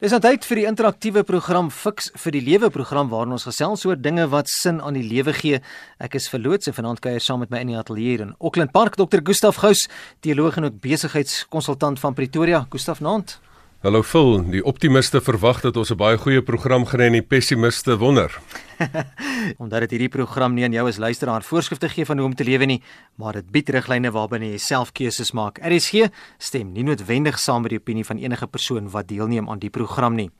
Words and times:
Dis 0.00 0.14
nou 0.14 0.18
tyd 0.24 0.46
vir 0.48 0.56
die 0.56 0.62
interaktiewe 0.64 1.20
program 1.28 1.66
Fix 1.68 2.06
vir 2.22 2.32
die 2.32 2.40
Lewe 2.40 2.70
program 2.72 3.10
waarin 3.10 3.34
ons 3.36 3.44
gesels 3.44 3.82
oor 3.84 3.98
dinge 4.00 4.24
wat 4.32 4.48
sin 4.48 4.78
aan 4.80 4.96
die 4.96 5.04
lewe 5.04 5.34
gee. 5.36 5.58
Ek 6.00 6.16
is 6.16 6.30
verloots 6.32 6.70
en 6.70 6.76
vanaand 6.78 7.02
kuier 7.04 7.20
saam 7.20 7.44
met 7.44 7.52
my 7.52 7.60
in 7.60 7.74
die 7.74 7.76
ateljee 7.76 8.24
in 8.24 8.32
Auckland 8.38 8.72
Park 8.72 8.96
Dr. 8.96 9.20
Gustaf 9.20 9.60
Gous, 9.60 9.84
teoloog 10.24 10.56
en 10.56 10.70
ook 10.70 10.80
besigheidskonsultant 10.80 12.00
van 12.00 12.16
Pretoria. 12.16 12.64
Gustaf 12.72 13.04
Naand. 13.04 13.36
Hallo 13.80 14.02
Phil, 14.04 14.42
die 14.52 14.60
optimiste 14.60 15.22
verwag 15.24 15.62
dat 15.64 15.76
ons 15.80 15.88
'n 15.90 15.96
baie 15.96 16.18
goeie 16.20 16.42
program 16.44 16.84
gaan 16.84 17.00
hê 17.00 17.06
en 17.06 17.12
die 17.16 17.22
pessimiste 17.24 17.96
wonder. 17.96 18.28
Omdat 19.62 19.80
dit 19.80 19.90
hierdie 19.90 20.12
program 20.12 20.52
nie 20.52 20.64
aan 20.64 20.72
jou 20.72 20.86
as 20.88 20.98
luisteraar 20.98 21.40
voorskrifte 21.42 21.88
gee 21.88 22.04
van 22.04 22.18
hoe 22.18 22.26
om 22.26 22.34
te 22.34 22.44
lewe 22.44 22.66
nie, 22.66 22.82
maar 23.16 23.32
dit 23.32 23.50
bied 23.50 23.70
riglyne 23.70 24.10
waarbinne 24.12 24.50
jy 24.50 24.58
self 24.58 24.92
keuses 24.92 25.32
maak. 25.32 25.64
RSG 25.64 26.12
stem 26.38 26.72
nie 26.72 26.84
noodwendig 26.84 27.38
saam 27.38 27.62
met 27.62 27.70
die 27.70 27.78
opinie 27.80 28.04
van 28.04 28.18
enige 28.18 28.46
persoon 28.46 28.90
wat 28.90 29.08
deelneem 29.08 29.48
aan 29.48 29.58
die 29.58 29.70
program 29.70 30.14
nie. 30.14 30.30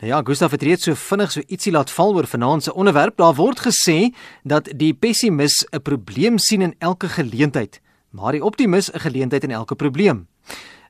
Nou 0.00 0.10
ja, 0.10 0.22
Gustaf 0.24 0.50
het 0.50 0.62
reeds 0.62 0.82
so 0.82 0.94
vinnig 0.94 1.30
so 1.30 1.40
ietsie 1.46 1.72
laat 1.72 1.90
val 1.90 2.14
oor 2.14 2.26
vanaand 2.26 2.62
se 2.62 2.74
onderwerp. 2.74 3.16
Daar 3.16 3.34
word 3.34 3.60
gesê 3.70 4.10
dat 4.42 4.68
die 4.74 4.94
pessimis 4.94 5.64
'n 5.70 5.78
probleem 5.82 6.38
sien 6.38 6.62
in 6.62 6.74
elke 6.80 7.08
geleentheid, 7.08 7.80
maar 8.10 8.32
die 8.32 8.42
optimis 8.42 8.90
'n 8.90 8.98
geleentheid 8.98 9.44
in 9.44 9.50
elke 9.50 9.76
probleem. 9.76 10.26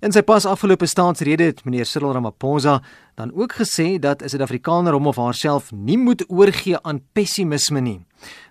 In 0.03 0.13
sy 0.13 0.23
pas 0.27 0.47
afgelope 0.47 0.87
staatsrede 0.91 1.47
het 1.53 1.63
meneer 1.65 1.87
Cyril 1.87 2.13
Ramaphosa 2.17 2.81
dan 3.15 3.31
ook 3.33 3.53
gesê 3.61 3.99
dat 3.99 4.23
'n 4.23 4.29
Suid-Afrikaner 4.29 4.93
hom 4.93 5.07
of 5.07 5.17
haarself 5.17 5.73
nie 5.73 5.99
moet 5.99 6.25
oorgee 6.29 6.79
aan 6.83 7.01
pessimisme 7.13 7.81
nie. 7.81 8.01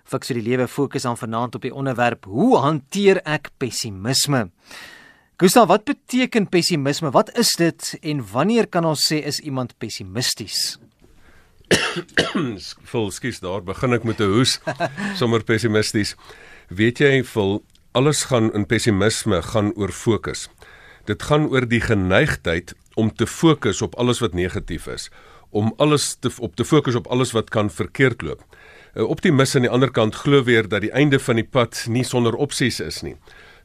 Fiks 0.04 0.26
vir 0.28 0.40
die 0.40 0.50
lewe 0.50 0.68
fokus 0.68 1.04
aan 1.04 1.16
vanaand 1.16 1.54
op 1.54 1.62
die 1.62 1.74
onderwerp: 1.74 2.24
Hoe 2.24 2.58
hanteer 2.58 3.20
ek 3.24 3.50
pessimisme? 3.58 4.50
Gustav, 5.36 5.68
wat 5.68 5.84
beteken 5.84 6.48
pessimisme? 6.48 7.10
Wat 7.10 7.36
is 7.38 7.52
dit 7.56 7.98
en 8.02 8.22
wanneer 8.32 8.66
kan 8.66 8.84
ons 8.84 9.12
sê 9.12 9.18
is 9.24 9.40
iemand 9.40 9.78
pessimisties? 9.78 10.78
Vol 12.92 13.10
skies 13.10 13.40
daar 13.40 13.62
begin 13.62 13.92
ek 13.92 14.04
met 14.04 14.20
'n 14.20 14.30
hoes 14.30 14.60
sommer 15.20 15.42
pessimisties. 15.42 16.14
Weet 16.68 16.98
jy, 16.98 17.24
vol 17.24 17.64
alles 17.92 18.24
gaan 18.24 18.52
in 18.54 18.66
pessimisme 18.66 19.42
gaan 19.42 19.72
oor 19.76 19.92
fokus. 19.92 20.48
Dit 21.04 21.22
gaan 21.22 21.48
oor 21.52 21.66
die 21.68 21.80
geneigtheid 21.80 22.74
om 22.94 23.10
te 23.14 23.26
fokus 23.26 23.82
op 23.82 23.94
alles 24.00 24.22
wat 24.24 24.34
negatief 24.34 24.86
is, 24.86 25.10
om 25.50 25.74
alles 25.76 26.14
te 26.14 26.30
op 26.38 26.56
te 26.56 26.64
fokus 26.64 26.94
op 26.94 27.06
alles 27.06 27.32
wat 27.32 27.50
kan 27.50 27.70
verkeerd 27.70 28.22
loop. 28.22 28.44
'n 28.94 29.10
Optimis 29.10 29.54
aan 29.56 29.66
die 29.66 29.70
ander 29.70 29.90
kant 29.90 30.14
glo 30.14 30.42
weer 30.44 30.68
dat 30.68 30.80
die 30.80 30.92
einde 30.92 31.18
van 31.18 31.36
die 31.36 31.48
pad 31.50 31.86
nie 31.88 32.04
sonder 32.04 32.34
opsies 32.34 32.80
is 32.80 33.02
nie. 33.02 33.16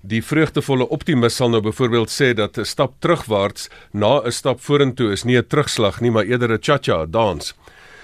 Die 0.01 0.23
vreugdevolle 0.23 0.87
optimis 0.89 1.35
sal 1.35 1.49
nou 1.49 1.61
byvoorbeeld 1.61 2.09
sê 2.09 2.33
dat 2.33 2.57
'n 2.57 2.65
stap 2.65 2.93
terugwaarts 2.99 3.69
na 3.91 4.21
'n 4.25 4.31
stap 4.31 4.61
vorentoe 4.61 5.11
is 5.11 5.23
nie 5.23 5.37
'n 5.37 5.47
terugslag 5.47 6.01
nie, 6.01 6.11
maar 6.11 6.25
eerder 6.25 6.51
'n 6.51 6.61
cha-cha 6.61 7.05
dans. 7.05 7.53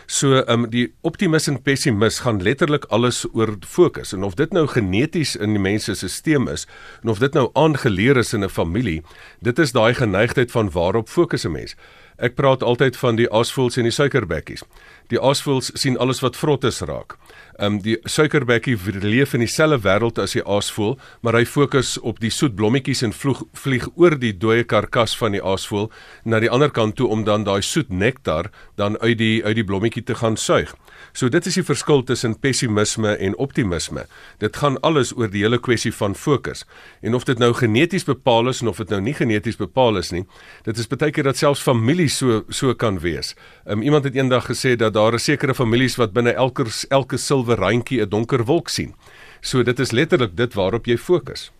So 0.05 0.37
ehm 0.37 0.65
um, 0.65 0.69
die 0.69 0.93
optimis 1.01 1.47
en 1.47 1.61
pessimis 1.61 2.19
gaan 2.19 2.41
letterlik 2.41 2.85
alles 2.93 3.23
oor 3.33 3.55
fokus 3.65 4.13
en 4.13 4.23
of 4.23 4.35
dit 4.37 4.51
nou 4.53 4.67
geneties 4.67 5.35
in 5.35 5.57
die 5.57 5.61
mens 5.61 5.89
se 5.89 5.95
stelsel 5.95 6.51
is 6.53 6.67
en 7.03 7.09
of 7.09 7.19
dit 7.19 7.33
nou 7.33 7.49
aangeleer 7.53 8.17
is 8.17 8.33
in 8.33 8.43
'n 8.43 8.49
familie, 8.49 9.01
dit 9.41 9.59
is 9.59 9.71
daai 9.71 9.93
geneigtheid 9.93 10.51
van 10.51 10.69
waarop 10.71 11.09
fokus 11.09 11.45
'n 11.45 11.51
mens. 11.51 11.75
Ek 12.17 12.35
praat 12.35 12.63
altyd 12.63 12.97
van 12.97 13.15
die 13.15 13.31
aasvoëls 13.31 13.77
en 13.77 13.83
die 13.83 13.91
suikerbekkies. 13.91 14.63
Die 15.07 15.21
aasvoëls 15.21 15.71
sien 15.73 15.97
alles 15.97 16.19
wat 16.19 16.37
vrot 16.37 16.63
is 16.63 16.79
raak. 16.79 17.17
Ehm 17.55 17.75
um, 17.75 17.81
die 17.81 17.95
suikerbekkie 18.03 18.75
leef 18.99 19.33
in 19.33 19.39
dieselfde 19.39 19.77
wêreld 19.85 20.17
as 20.19 20.33
die 20.35 20.43
aasvoël, 20.43 20.97
maar 21.23 21.37
hy 21.37 21.45
fokus 21.47 21.93
op 22.03 22.19
die 22.19 22.31
soet 22.33 22.55
blommetjies 22.55 23.03
en 23.07 23.13
vloeg 23.15 23.45
vlieg 23.55 23.85
oor 23.95 24.17
die 24.19 24.33
dooie 24.35 24.65
karkas 24.67 25.13
van 25.15 25.31
die 25.31 25.43
aasvoël 25.43 25.87
na 26.25 26.41
die 26.43 26.51
ander 26.51 26.73
kant 26.75 26.97
toe 26.99 27.07
om 27.07 27.23
dan 27.23 27.47
daai 27.47 27.61
soet 27.63 27.89
nektar 27.89 28.51
dan 28.75 28.99
uit 28.99 29.17
die 29.21 29.39
uit 29.45 29.55
die 29.55 29.63
blommetjie 29.63 30.03
te 30.03 30.19
gaan 30.19 30.35
suig. 30.35 30.75
So 31.15 31.29
dit 31.31 31.45
is 31.47 31.55
die 31.55 31.63
verskil 31.63 32.01
tussen 32.03 32.33
pessimisme 32.43 33.13
en 33.23 33.37
optimisme. 33.39 34.03
Dit 34.43 34.57
gaan 34.59 34.75
alles 34.83 35.13
oor 35.15 35.29
die 35.31 35.45
hele 35.45 35.61
kwessie 35.63 35.93
van 35.95 36.15
fokus. 36.15 36.65
En 36.99 37.15
of 37.15 37.23
dit 37.23 37.39
nou 37.39 37.53
geneties 37.55 38.03
bepaal 38.03 38.51
is 38.51 38.59
en 38.61 38.67
of 38.67 38.81
dit 38.83 38.91
nou 38.91 38.99
nie 39.01 39.13
geneties 39.15 39.55
bepaal 39.55 40.01
is 40.01 40.11
nie, 40.11 40.25
dit 40.67 40.77
is 40.77 40.89
baie 40.91 41.13
keer 41.15 41.29
dat 41.29 41.39
selfs 41.39 41.63
families 41.63 42.17
so 42.19 42.43
so 42.49 42.75
kan 42.75 42.99
wees. 42.99 43.31
Um, 43.63 43.81
iemand 43.81 44.03
het 44.03 44.15
eendag 44.19 44.49
gesê 44.51 44.75
dat 44.75 44.93
daar 44.93 45.13
'n 45.13 45.19
sekere 45.19 45.55
families 45.55 45.95
wat 45.95 46.11
binne 46.11 46.33
elke 46.33 46.65
elke 46.89 47.17
sil 47.17 47.43
silwer 47.45 47.57
randjie 47.57 48.01
'n 48.01 48.09
donker 48.09 48.43
wolk 48.45 48.69
sien. 48.69 48.93
So 49.41 49.63
dit 49.63 49.79
is 49.79 49.91
letterlik 49.91 50.35
dit 50.35 50.53
waarop 50.53 50.85
jy 50.85 50.97
fokus. 50.97 51.51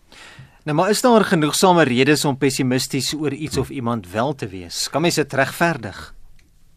Nou 0.64 0.76
maar 0.76 0.90
is 0.90 1.00
daar 1.00 1.24
genoegsame 1.24 1.84
redes 1.84 2.24
om 2.24 2.36
pessimisties 2.36 3.14
oor 3.14 3.32
iets 3.32 3.56
of 3.56 3.70
iemand 3.70 4.10
wel 4.10 4.34
te 4.34 4.48
wees? 4.48 4.90
Kan 4.90 5.02
mens 5.02 5.14
dit 5.14 5.32
regverdig? 5.32 6.15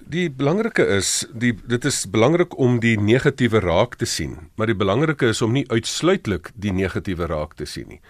Die 0.09 0.25
belangrike 0.33 0.87
is, 0.89 1.27
die 1.37 1.51
dit 1.69 1.83
is 1.85 1.99
belangrik 2.09 2.55
om 2.57 2.79
die 2.81 2.95
negatiewe 2.97 3.59
raak 3.61 3.93
te 4.01 4.07
sien, 4.09 4.31
maar 4.57 4.71
die 4.71 4.77
belangrike 4.77 5.29
is 5.29 5.41
om 5.45 5.53
nie 5.53 5.67
uitsluitlik 5.69 6.49
die 6.57 6.73
negatiewe 6.73 7.27
raak 7.29 7.53
te 7.59 7.67
sien 7.69 7.91
nie 7.93 8.01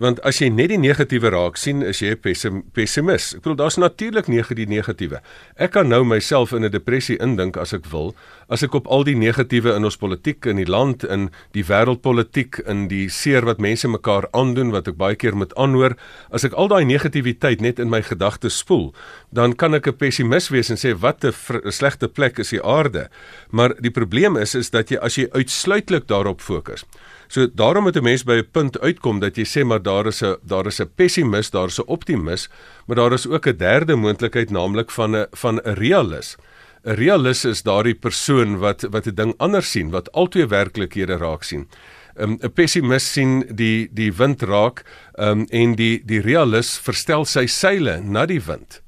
want 0.00 0.20
as 0.24 0.38
jy 0.40 0.48
net 0.48 0.70
die 0.72 0.80
negatiewe 0.80 1.30
raak 1.34 1.58
sien, 1.60 1.82
is 1.84 2.00
jy 2.00 2.16
'n 2.16 2.62
pessimis. 2.72 3.34
Ek 3.36 3.42
bedoel 3.42 3.56
daar's 3.56 3.76
natuurlik 3.76 4.26
die 4.26 4.66
negatiewe. 4.66 5.20
Ek 5.56 5.72
kan 5.72 5.88
nou 5.88 6.04
myself 6.04 6.52
in 6.52 6.64
'n 6.64 6.70
depressie 6.70 7.18
indink 7.18 7.56
as 7.56 7.74
ek 7.74 7.84
wil, 7.90 8.14
as 8.48 8.62
ek 8.62 8.74
op 8.74 8.86
al 8.86 9.04
die 9.04 9.14
negatiewe 9.14 9.76
in 9.76 9.84
ons 9.84 9.96
politiek 9.96 10.46
in 10.46 10.56
die 10.56 10.66
land 10.66 11.04
in 11.04 11.30
die 11.52 11.64
wêreldpolitiek 11.64 12.60
in 12.66 12.88
die 12.88 13.08
seer 13.08 13.44
wat 13.44 13.60
mense 13.60 13.88
mekaar 13.88 14.26
aandoen 14.32 14.70
wat 14.70 14.88
ek 14.88 14.96
baie 14.96 15.16
keer 15.16 15.36
moet 15.36 15.54
aanhoor, 15.54 15.96
as 16.32 16.44
ek 16.44 16.54
al 16.54 16.68
daai 16.68 16.84
negativiteit 16.84 17.60
net 17.60 17.78
in 17.78 17.90
my 17.90 18.02
gedagtes 18.02 18.58
spoel, 18.58 18.94
dan 19.32 19.54
kan 19.54 19.74
ek 19.74 19.86
'n 19.86 19.96
pessimis 19.96 20.48
wees 20.48 20.70
en 20.70 20.76
sê 20.76 20.98
wat 20.98 21.24
'n 21.24 21.70
slegte 21.70 22.08
plek 22.08 22.38
is 22.38 22.50
die 22.50 22.62
aarde. 22.62 23.10
Maar 23.50 23.74
die 23.80 23.90
probleem 23.90 24.36
is 24.36 24.54
is 24.54 24.70
dat 24.70 24.88
jy 24.88 24.96
as 24.96 25.16
jy 25.16 25.28
uitsluitlik 25.32 26.06
daarop 26.06 26.40
fokus 26.40 26.84
So 27.30 27.46
daarom 27.46 27.82
moet 27.86 27.96
'n 27.96 28.02
mens 28.02 28.24
by 28.24 28.38
'n 28.42 28.50
punt 28.50 28.80
uitkom 28.80 29.20
dat 29.20 29.36
jy 29.36 29.44
sê 29.44 29.64
maar 29.64 29.82
daar 29.82 30.06
is 30.06 30.22
'n 30.22 30.36
daar 30.42 30.66
is 30.66 30.80
'n 30.80 30.90
pessimis, 30.96 31.50
daar 31.50 31.68
is 31.68 31.78
'n 31.78 31.86
optimis, 31.86 32.48
maar 32.86 32.96
daar 32.96 33.12
is 33.12 33.26
ook 33.26 33.46
'n 33.46 33.56
derde 33.56 33.96
moontlikheid 33.96 34.50
naamlik 34.50 34.90
van 34.90 35.16
'n 35.16 35.26
van 35.30 35.60
'n 35.60 35.74
realis. 35.74 36.36
'n 36.84 36.94
Realis 36.94 37.44
is 37.44 37.62
daardie 37.62 37.94
persoon 37.94 38.58
wat 38.58 38.82
wat 38.90 39.06
'n 39.06 39.14
ding 39.14 39.34
anders 39.36 39.70
sien, 39.70 39.90
wat 39.90 40.12
altyd 40.12 40.48
werklikhede 40.48 41.16
raak 41.16 41.42
sien. 41.42 41.68
um, 42.16 42.38
'n 42.40 42.52
pessimis 42.52 43.12
sien 43.12 43.44
die 43.54 43.88
die 43.92 44.12
wind 44.12 44.42
raak 44.42 44.82
um, 45.18 45.46
en 45.50 45.74
die 45.74 46.02
die 46.04 46.20
realis 46.20 46.78
verstel 46.78 47.24
sy 47.24 47.46
seile 47.46 48.00
na 48.00 48.26
die 48.26 48.42
wind. 48.42 48.82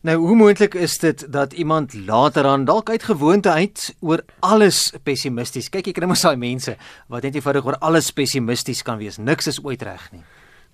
Nou, 0.00 0.16
hoe 0.20 0.36
moontlik 0.36 0.74
is 0.74 0.98
dit 0.98 1.32
dat 1.32 1.52
iemand 1.52 1.94
later 1.94 2.44
aan 2.44 2.64
dalk 2.64 2.90
uit 2.90 3.02
gewoonte 3.02 3.50
uit 3.50 3.94
oor 4.00 4.22
alles 4.38 4.92
pessimisties. 5.02 5.70
Kyk, 5.72 5.88
ek 5.90 5.96
kry 5.98 6.06
mos 6.06 6.22
daai 6.22 6.36
mense 6.36 6.76
wat 7.08 7.24
net 7.24 7.38
eenvoudig 7.38 7.66
oor 7.66 7.78
alles 7.80 8.12
pessimisties 8.12 8.84
kan 8.86 9.00
wees. 9.00 9.16
Niks 9.16 9.48
is 9.50 9.62
ooit 9.64 9.82
reg 9.82 10.04
nie. 10.12 10.22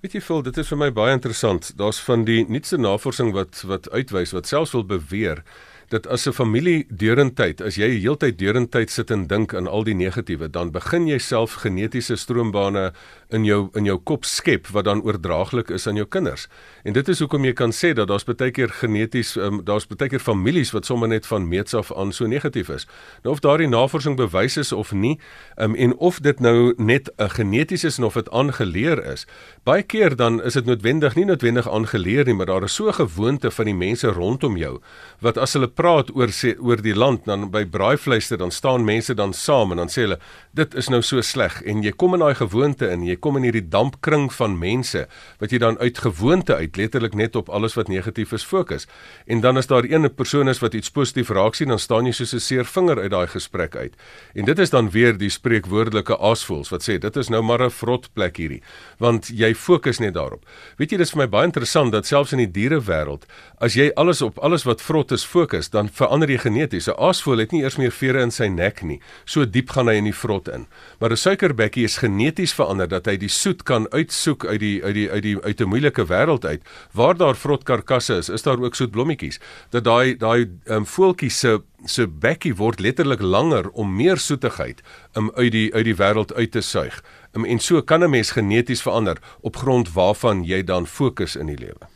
Weet 0.02 0.16
jy, 0.18 0.20
Phil, 0.20 0.42
dit 0.42 0.56
is 0.58 0.66
vir 0.66 0.80
my 0.80 0.90
baie 0.90 1.14
interessant. 1.14 1.70
Daar's 1.78 2.00
van 2.02 2.24
die 2.26 2.42
nuutste 2.50 2.80
navorsing 2.82 3.30
wat 3.36 3.62
wat 3.70 3.86
uitwys 3.94 4.34
wat 4.34 4.50
selfs 4.50 4.74
wil 4.74 4.82
beweer 4.84 5.44
dat 5.92 6.06
as 6.06 6.26
'n 6.26 6.32
familie 6.32 6.86
deurentyd, 6.88 7.60
as 7.60 7.76
jy 7.76 8.00
heeltyd 8.00 8.38
deurentyd 8.38 8.90
sit 8.90 9.10
en 9.10 9.26
dink 9.26 9.54
aan 9.54 9.68
al 9.68 9.84
die 9.84 9.94
negatiewe, 9.94 10.50
dan 10.50 10.70
begin 10.70 11.06
jy 11.06 11.18
self 11.18 11.52
genetiese 11.52 12.16
stroombane 12.16 12.92
in 13.30 13.44
jou 13.44 13.68
in 13.74 13.84
jou 13.84 13.98
kop 13.98 14.24
skep 14.24 14.66
wat 14.72 14.84
dan 14.84 15.02
oordraaglik 15.02 15.70
is 15.70 15.86
aan 15.86 15.96
jou 15.96 16.06
kinders. 16.06 16.48
En 16.84 16.92
dit 16.92 17.08
is 17.08 17.18
hoekom 17.18 17.44
jy 17.44 17.52
kan 17.52 17.72
sê 17.72 17.92
dat 17.92 18.08
daar's 18.08 18.24
baie 18.24 18.50
keer 18.50 18.68
geneties 18.68 19.36
um, 19.36 19.64
daar's 19.64 19.86
baie 19.86 20.08
keer 20.08 20.20
families 20.20 20.72
wat 20.72 20.86
sommer 20.86 21.08
net 21.08 21.26
van 21.26 21.48
meets 21.48 21.74
af 21.74 21.92
aan 21.92 22.12
so 22.12 22.26
negatief 22.26 22.68
is. 22.68 22.86
Nou 23.22 23.34
of 23.34 23.40
daardie 23.40 23.68
navorsing 23.68 24.16
bewys 24.16 24.56
is 24.56 24.72
of 24.72 24.92
nie, 24.92 25.18
um, 25.56 25.74
en 25.74 25.96
of 25.96 26.20
dit 26.20 26.40
nou 26.40 26.74
net 26.76 27.10
'n 27.18 27.28
geneties 27.28 27.84
is 27.84 27.98
en 27.98 28.04
of 28.04 28.14
dit 28.14 28.30
aangeleer 28.30 29.04
is. 29.12 29.26
Baie 29.64 29.82
keer 29.82 30.16
dan 30.16 30.42
is 30.42 30.52
dit 30.52 30.64
noodwendig 30.64 31.14
nie 31.14 31.24
noodwendig 31.24 31.68
aangeleer 31.68 32.24
nie, 32.24 32.34
maar 32.34 32.46
daar 32.46 32.62
is 32.62 32.74
so 32.74 32.88
'n 32.88 32.94
gewoonte 32.94 33.50
van 33.50 33.64
die 33.64 33.74
mense 33.74 34.08
rondom 34.08 34.56
jou 34.56 34.80
wat 35.20 35.38
as 35.38 35.52
hulle 35.52 35.68
praat 35.82 36.12
oor 36.14 36.30
sê 36.30 36.52
oor 36.62 36.78
die 36.82 36.94
land 36.94 37.24
dan 37.26 37.48
by 37.50 37.64
braaivleiste 37.66 38.36
dan 38.38 38.52
staan 38.54 38.84
mense 38.86 39.14
dan 39.18 39.32
saam 39.34 39.74
en 39.74 39.80
dan 39.82 39.90
sê 39.90 40.04
hulle 40.04 40.18
dit 40.54 40.74
is 40.78 40.90
nou 40.92 41.00
so 41.02 41.22
sleg. 41.24 41.56
En 41.66 41.80
jy 41.82 41.94
kom 41.96 42.14
in 42.14 42.22
daai 42.22 42.36
gewoonte 42.38 42.86
in 42.92 43.06
jy 43.06 43.16
kom 43.18 43.38
in 43.38 43.46
hierdie 43.48 43.64
dampkring 43.72 44.28
van 44.36 44.54
mense 44.60 45.06
wat 45.40 45.54
jy 45.54 45.58
dan 45.62 45.78
uit 45.80 45.98
gewoonte 46.04 46.54
uit 46.54 46.78
letterlik 46.78 47.16
net 47.18 47.38
op 47.40 47.50
alles 47.50 47.74
wat 47.78 47.90
negatief 47.90 48.34
is 48.36 48.46
fokus. 48.46 48.86
En 49.26 49.42
dan 49.42 49.58
as 49.58 49.70
daar 49.70 49.88
een 49.88 50.06
persoon 50.14 50.52
is 50.52 50.60
wat 50.62 50.76
iets 50.78 50.92
positief 50.92 51.32
raak 51.34 51.58
sien 51.58 51.72
dan 51.72 51.80
staan 51.82 52.06
jy 52.06 52.12
soos 52.12 52.34
'n 52.34 52.40
seer 52.40 52.64
vinger 52.64 53.00
uit 53.00 53.10
daai 53.10 53.26
gesprek 53.26 53.76
uit. 53.76 53.96
En 54.34 54.44
dit 54.44 54.58
is 54.58 54.70
dan 54.70 54.90
weer 54.90 55.16
die 55.18 55.30
spreekwoordelike 55.30 56.18
aasvoels 56.18 56.70
wat 56.70 56.86
sê 56.86 56.98
dit 56.98 57.16
is 57.16 57.28
nou 57.28 57.42
maar 57.42 57.62
'n 57.62 57.70
vrot 57.70 58.12
plek 58.14 58.36
hierdie 58.36 58.62
want 58.98 59.28
jy 59.28 59.54
fokus 59.54 59.98
net 59.98 60.14
daarop. 60.14 60.44
Weet 60.76 60.92
jy 60.92 60.98
dis 60.98 61.10
vir 61.10 61.18
my 61.18 61.28
baie 61.28 61.44
interessant 61.44 61.92
dat 61.92 62.06
selfs 62.06 62.32
in 62.32 62.38
die 62.38 62.52
dierewêreld 62.52 63.26
as 63.58 63.74
jy 63.74 63.90
alles 63.96 64.22
op 64.22 64.38
alles 64.38 64.64
wat 64.64 64.82
vrot 64.82 65.12
is 65.12 65.24
fokus 65.24 65.61
fokus, 65.62 65.70
dan 65.70 65.88
verander 65.88 66.28
jy 66.28 66.38
geneties. 66.38 66.88
'n 66.88 66.98
Aasvoël 66.98 67.38
het 67.38 67.52
nie 67.52 67.62
eers 67.62 67.76
meer 67.76 67.92
vere 67.92 68.22
in 68.22 68.30
sy 68.30 68.48
nek 68.48 68.82
nie. 68.82 69.00
So 69.24 69.44
diep 69.44 69.70
gaan 69.70 69.88
hy 69.88 69.94
in 69.96 70.04
die 70.04 70.14
vrot 70.14 70.48
in. 70.48 70.66
Maar 71.00 71.10
'n 71.10 71.16
suikerbekkie 71.16 71.84
is 71.84 71.98
geneties 71.98 72.54
verander 72.54 72.88
dat 72.88 73.06
hy 73.06 73.16
die 73.16 73.28
soet 73.28 73.62
kan 73.62 73.86
uitsoek 73.92 74.46
uit 74.46 74.60
die 74.60 74.82
uit 74.84 74.94
die 74.94 75.10
uit 75.10 75.22
die 75.22 75.36
uit 75.42 75.60
'n 75.60 75.68
moeilike 75.68 76.06
wêreld 76.06 76.44
uit. 76.44 76.62
Waar 76.92 77.16
daar 77.16 77.36
vrotkarkasse 77.36 78.16
is, 78.16 78.28
is 78.28 78.42
daar 78.42 78.60
ook 78.60 78.74
soet 78.74 78.90
blommetjies. 78.90 79.40
Dat 79.70 79.84
daai 79.84 80.16
daai 80.16 80.50
um, 80.66 80.86
voeltjie 80.86 81.30
se 81.30 81.62
se 81.86 82.06
bekkie 82.06 82.54
word 82.54 82.80
letterlik 82.80 83.20
langer 83.20 83.70
om 83.70 83.96
meer 83.96 84.18
soetigheid 84.18 84.82
um, 85.16 85.30
uit 85.34 85.52
die 85.52 85.74
uit 85.74 85.84
die 85.84 85.96
wêreld 85.96 86.34
uit 86.34 86.50
te 86.52 86.60
suig. 86.60 87.02
Um, 87.32 87.44
en 87.44 87.58
so 87.58 87.82
kan 87.82 88.02
'n 88.02 88.10
mens 88.10 88.30
geneties 88.30 88.82
verander 88.82 89.16
op 89.40 89.56
grond 89.56 89.92
waarvan 89.92 90.44
jy 90.44 90.62
dan 90.64 90.86
fokus 90.86 91.36
in 91.36 91.46
die 91.46 91.58
lewe. 91.58 91.91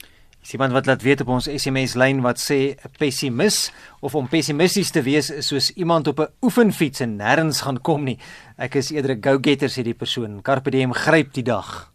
Is 0.47 0.53
iemand 0.53 0.73
wat 0.73 0.87
laat 0.87 1.03
weet 1.03 1.21
op 1.25 1.31
ons 1.35 1.49
SMS 1.51 1.97
lyn 1.99 2.21
wat 2.23 2.39
sê 2.39 2.79
'n 2.79 2.93
pessimis 2.99 3.73
of 4.01 4.15
om 4.15 4.29
pessimisties 4.29 4.91
te 4.95 5.03
wees 5.03 5.31
is 5.31 5.47
soos 5.47 5.73
iemand 5.75 6.07
op 6.07 6.21
'n 6.21 6.31
oefenfiets 6.41 7.01
en 7.01 7.19
nêrens 7.19 7.63
gaan 7.63 7.81
kom 7.81 8.05
nie. 8.05 8.19
Ek 8.57 8.75
is 8.75 8.91
eerder 8.91 9.17
'n 9.17 9.23
go-getter 9.23 9.69
sê 9.69 9.83
die 9.83 9.95
persoon. 9.95 10.43
Carpe 10.43 10.71
diem 10.71 10.93
gryp 10.93 11.33
die 11.33 11.43
dag. 11.43 11.93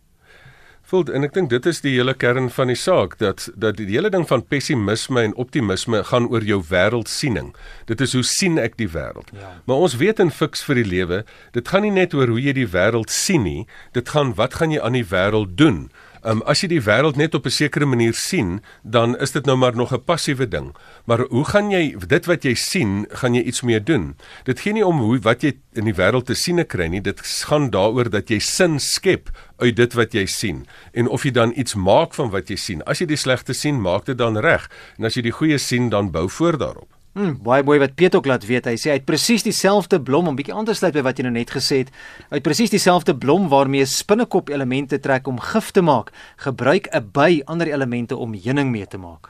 Voel 0.83 1.13
en 1.13 1.23
ek 1.23 1.33
dink 1.33 1.49
dit 1.49 1.65
is 1.65 1.79
die 1.81 1.93
hele 1.95 2.13
kern 2.13 2.49
van 2.49 2.67
die 2.67 2.75
saak 2.75 3.17
dat 3.17 3.49
dat 3.55 3.77
die 3.77 3.87
hele 3.87 4.09
ding 4.09 4.27
van 4.27 4.43
pessimisme 4.43 5.21
en 5.21 5.35
optimisme 5.35 6.03
gaan 6.03 6.27
oor 6.27 6.43
jou 6.43 6.61
wêreldsiening. 6.69 7.55
Dit 7.85 8.01
is 8.01 8.13
hoe 8.13 8.23
sien 8.23 8.57
ek 8.57 8.75
die 8.77 8.89
wêreld. 8.89 9.31
Ja. 9.31 9.61
Maar 9.65 9.77
ons 9.77 9.95
weet 9.95 10.19
in 10.19 10.31
fiks 10.31 10.63
vir 10.63 10.75
die 10.75 10.89
lewe, 10.89 11.23
dit 11.53 11.67
gaan 11.67 11.81
nie 11.81 11.91
net 11.91 12.13
oor 12.13 12.27
hoe 12.27 12.41
jy 12.41 12.51
die 12.51 12.67
wêreld 12.67 13.09
sien 13.09 13.43
nie, 13.43 13.67
dit 13.93 14.09
gaan 14.09 14.35
wat 14.35 14.53
gaan 14.53 14.71
jy 14.71 14.81
aan 14.81 14.99
die 14.99 15.07
wêreld 15.07 15.55
doen? 15.55 15.89
Um, 16.21 16.43
as 16.45 16.59
jy 16.61 16.67
die 16.75 16.83
wêreld 16.85 17.17
net 17.17 17.33
op 17.33 17.45
'n 17.45 17.49
sekere 17.49 17.85
manier 17.85 18.13
sien, 18.13 18.61
dan 18.83 19.17
is 19.17 19.31
dit 19.31 19.45
nou 19.45 19.57
maar 19.57 19.75
nog 19.75 19.91
'n 19.91 20.03
passiewe 20.05 20.47
ding. 20.47 20.75
Maar 21.05 21.19
hoe 21.19 21.45
gaan 21.45 21.71
jy 21.71 21.95
dit 22.07 22.25
wat 22.25 22.43
jy 22.43 22.53
sien, 22.53 23.07
gaan 23.09 23.33
jy 23.33 23.41
iets 23.41 23.61
mee 23.61 23.83
doen? 23.83 24.15
Dit 24.43 24.59
gee 24.59 24.73
nie 24.73 24.85
om 24.85 24.99
hoe 24.99 25.19
wat 25.19 25.41
jy 25.41 25.57
in 25.73 25.85
die 25.85 25.93
wêreld 25.93 26.25
te 26.25 26.33
sien 26.33 26.65
kry 26.67 26.87
nie. 26.87 27.01
Dit 27.01 27.19
gaan 27.19 27.69
daaroor 27.69 28.09
dat 28.09 28.29
jy 28.29 28.39
sin 28.39 28.79
skep 28.79 29.29
uit 29.57 29.75
dit 29.75 29.93
wat 29.93 30.13
jy 30.13 30.25
sien 30.25 30.67
en 30.93 31.07
of 31.07 31.23
jy 31.23 31.31
dan 31.31 31.53
iets 31.55 31.75
maak 31.75 32.13
van 32.13 32.29
wat 32.29 32.49
jy 32.49 32.55
sien. 32.55 32.83
As 32.83 32.99
jy 32.99 33.05
die 33.05 33.17
slegte 33.17 33.53
sien, 33.53 33.81
maak 33.81 34.05
dit 34.05 34.17
dan 34.17 34.37
reg. 34.37 34.69
En 34.97 35.05
as 35.05 35.15
jy 35.15 35.21
die 35.21 35.31
goeie 35.31 35.57
sien, 35.57 35.89
dan 35.89 36.11
bou 36.11 36.29
voort 36.29 36.59
daarop. 36.59 37.00
Hmm, 37.11 37.33
baie 37.43 37.63
mooi 37.67 37.75
wat 37.81 37.97
Piet 37.99 38.15
ook 38.15 38.27
laat 38.29 38.45
weet. 38.47 38.69
Hy 38.71 38.77
sê 38.79 38.93
hy 38.93 38.95
het 39.01 39.07
presies 39.07 39.43
dieselfde 39.43 39.99
blom 39.99 40.29
om 40.31 40.37
bietjie 40.37 40.55
aan 40.55 40.67
te 40.67 40.75
sluit 40.77 40.95
by 40.95 41.03
wat 41.03 41.17
jy 41.19 41.25
nou 41.27 41.33
net 41.35 41.51
gesê 41.51 41.81
het. 41.83 41.91
Hy 42.29 42.39
het 42.39 42.45
presies 42.45 42.71
dieselfde 42.71 43.17
blom 43.19 43.49
waarmee 43.51 43.85
spinnekop 43.85 44.49
elemente 44.49 44.99
trek 45.03 45.27
om 45.27 45.41
gif 45.51 45.73
te 45.75 45.83
maak. 45.83 46.13
Gebruik 46.39 46.87
'n 46.95 47.11
by 47.11 47.41
ander 47.45 47.67
elemente 47.67 48.15
om 48.15 48.33
heuning 48.33 48.71
mee 48.71 48.87
te 48.87 48.97
maak. 48.97 49.27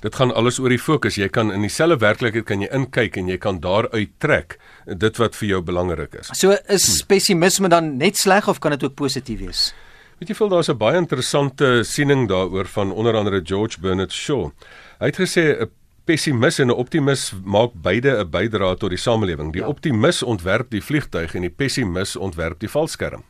Dit 0.00 0.14
gaan 0.14 0.34
alles 0.34 0.58
oor 0.58 0.70
die 0.70 0.78
fokus. 0.78 1.16
Jy 1.16 1.28
kan 1.28 1.52
in 1.52 1.60
dieselfde 1.60 1.98
werklikheid 1.98 2.44
kan 2.44 2.60
jy 2.60 2.68
inkyk 2.72 3.16
en 3.16 3.28
jy 3.28 3.36
kan 3.36 3.60
daaruit 3.60 4.10
trek 4.18 4.58
dit 4.86 5.16
wat 5.16 5.36
vir 5.36 5.48
jou 5.48 5.60
belangrik 5.62 6.14
is. 6.14 6.30
So 6.32 6.56
is 6.68 6.86
hmm. 6.86 7.06
pessimisme 7.06 7.68
dan 7.68 7.96
net 7.98 8.16
sleg 8.16 8.48
of 8.48 8.58
kan 8.58 8.70
dit 8.70 8.84
ook 8.84 8.94
positief 8.94 9.38
wees? 9.40 9.74
Weet 10.18 10.32
jy 10.32 10.34
veel 10.34 10.48
daar's 10.48 10.68
'n 10.68 10.78
baie 10.78 10.96
interessante 10.96 11.84
siening 11.84 12.28
daaroor 12.28 12.66
van 12.66 12.92
onder 12.92 13.14
andere 13.14 13.40
George 13.44 13.80
Bernard 13.80 14.12
Shaw. 14.12 14.50
Hy 14.98 15.06
het 15.06 15.16
gesê 15.16 15.60
'n 15.60 15.70
pessimis 16.08 16.58
en 16.58 16.70
'n 16.70 16.78
optimis 16.84 17.32
maak 17.44 17.72
beide 17.74 18.16
'n 18.18 18.30
bydrae 18.30 18.76
tot 18.76 18.90
die 18.90 18.98
samelewing. 18.98 19.52
Die 19.52 19.62
ja. 19.62 19.68
optimis 19.68 20.22
ontwerp 20.22 20.70
die 20.70 20.82
vliegtuig 20.82 21.34
en 21.34 21.42
die 21.42 21.50
pessimis 21.50 22.16
ontwerp 22.16 22.60
die 22.60 22.68
valskerm. 22.68 23.24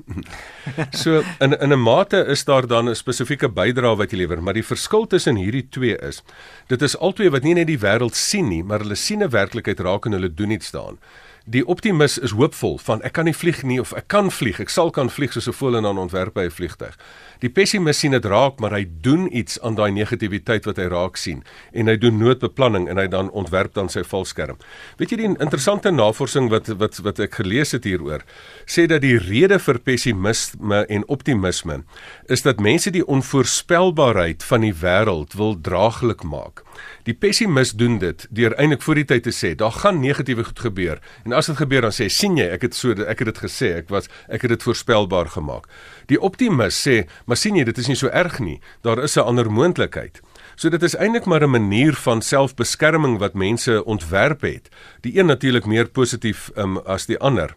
so 1.02 1.22
in 1.40 1.58
in 1.60 1.72
'n 1.72 1.82
mate 1.82 2.24
is 2.26 2.44
daar 2.44 2.66
dan 2.66 2.88
'n 2.88 2.94
spesifieke 2.94 3.48
bydrae 3.48 3.96
wat 3.96 4.10
jy 4.10 4.18
lewer, 4.18 4.42
maar 4.42 4.54
die 4.54 4.66
verskil 4.66 5.06
tussen 5.06 5.36
hierdie 5.36 5.68
twee 5.70 5.96
is 5.98 6.22
dit 6.68 6.82
is 6.82 6.96
albei 6.98 7.30
wat 7.30 7.42
nie 7.42 7.54
net 7.54 7.66
die 7.66 7.78
wêreld 7.78 8.14
sien 8.14 8.48
nie, 8.48 8.62
maar 8.62 8.80
hulle 8.80 8.96
sien 8.96 9.22
'n 9.22 9.30
werklikheid 9.30 9.80
raak 9.80 10.06
en 10.06 10.12
hulle 10.12 10.34
doen 10.34 10.50
iets 10.50 10.70
daaraan. 10.70 10.98
Die 11.48 11.62
optimis 11.64 12.18
is 12.20 12.34
hoopvol 12.36 12.74
van 12.84 13.00
ek 13.08 13.14
kan 13.16 13.24
nie 13.24 13.32
vlieg 13.32 13.62
nie 13.64 13.78
of 13.80 13.94
ek 13.96 14.10
kan 14.12 14.26
vlieg, 14.28 14.58
ek 14.60 14.68
sal 14.68 14.90
kan 14.92 15.08
vlieg 15.08 15.32
soos 15.32 15.48
'n 15.48 15.56
voël 15.56 15.78
en 15.78 15.86
dan 15.88 15.98
ontwerp 15.98 16.36
hy 16.36 16.44
'n 16.44 16.52
vliegtuig. 16.52 16.96
Die 17.40 17.48
pessimis 17.48 17.98
sien 17.98 18.10
dit 18.12 18.24
raak, 18.24 18.60
maar 18.60 18.72
hy 18.72 18.84
doen 19.00 19.28
iets 19.32 19.60
aan 19.62 19.74
daai 19.74 19.90
negativiteit 19.90 20.66
wat 20.66 20.76
hy 20.76 20.88
raak 20.90 21.16
sien 21.16 21.42
en 21.72 21.86
hy 21.86 21.96
doen 21.96 22.18
noodbeplanning 22.18 22.88
en 22.88 22.98
hy 22.98 23.06
dan 23.06 23.30
ontwerp 23.30 23.74
dan 23.74 23.88
sy 23.88 24.02
valskerm. 24.02 24.58
Weet 24.98 25.10
jy 25.10 25.16
die 25.16 25.36
interessante 25.40 25.90
navorsing 25.90 26.50
wat 26.50 26.66
wat 26.66 26.98
wat 26.98 27.18
ek 27.18 27.34
gelees 27.34 27.72
het 27.72 27.84
hieroor 27.84 28.24
sê 28.66 28.86
dat 28.86 29.00
die 29.00 29.16
rede 29.16 29.58
vir 29.58 29.78
pessimisme 29.78 30.84
en 30.88 31.08
optimisme 31.08 31.84
is 32.28 32.42
dat 32.42 32.60
mense 32.60 32.90
die 32.90 33.06
onvoorspelbaarheid 33.06 34.44
van 34.44 34.60
die 34.60 34.74
wêreld 34.74 35.32
wil 35.34 35.56
draaglik 35.60 36.22
maak. 36.22 36.62
Die 37.04 37.14
pessimis 37.14 37.72
doen 37.72 37.98
dit 37.98 38.26
deur 38.30 38.54
eintlik 38.58 38.82
voor 38.82 38.94
die 38.94 39.04
tyd 39.04 39.22
te 39.22 39.32
sê 39.32 39.54
daar 39.54 39.72
gaan 39.72 40.00
negatiewe 40.00 40.44
goed 40.44 40.60
gebeur 40.60 41.00
en 41.24 41.37
as 41.38 41.46
dit 41.46 41.56
gebeur 41.56 41.86
dan 41.86 41.94
sê 41.94 42.08
sien 42.12 42.36
jy 42.36 42.48
ek 42.54 42.66
het 42.68 42.74
so 42.74 42.92
ek 42.92 43.22
het 43.22 43.30
dit 43.32 43.42
gesê 43.44 43.72
ek 43.78 43.92
was 43.94 44.10
ek 44.28 44.42
het 44.46 44.56
dit 44.56 44.62
voorspelbaar 44.66 45.30
gemaak. 45.36 45.68
Die 46.10 46.20
optimis 46.20 46.78
sê 46.86 47.06
maar 47.26 47.38
sien 47.40 47.56
jy 47.56 47.64
dit 47.68 47.78
is 47.78 47.88
nie 47.88 47.98
so 47.98 48.10
erg 48.10 48.40
nie 48.40 48.60
daar 48.82 49.02
is 49.02 49.16
'n 49.16 49.26
ander 49.26 49.50
moontlikheid. 49.50 50.20
So 50.56 50.68
dit 50.68 50.82
is 50.82 50.96
eintlik 50.96 51.26
maar 51.26 51.42
'n 51.42 51.50
manier 51.50 51.94
van 51.94 52.22
selfbeskerming 52.22 53.18
wat 53.18 53.34
mense 53.34 53.84
ontwerp 53.84 54.40
het. 54.40 54.68
Die 55.00 55.18
een 55.18 55.26
natuurlik 55.26 55.66
meer 55.66 55.88
positief 55.88 56.50
um, 56.56 56.78
as 56.78 57.06
die 57.06 57.18
ander. 57.18 57.54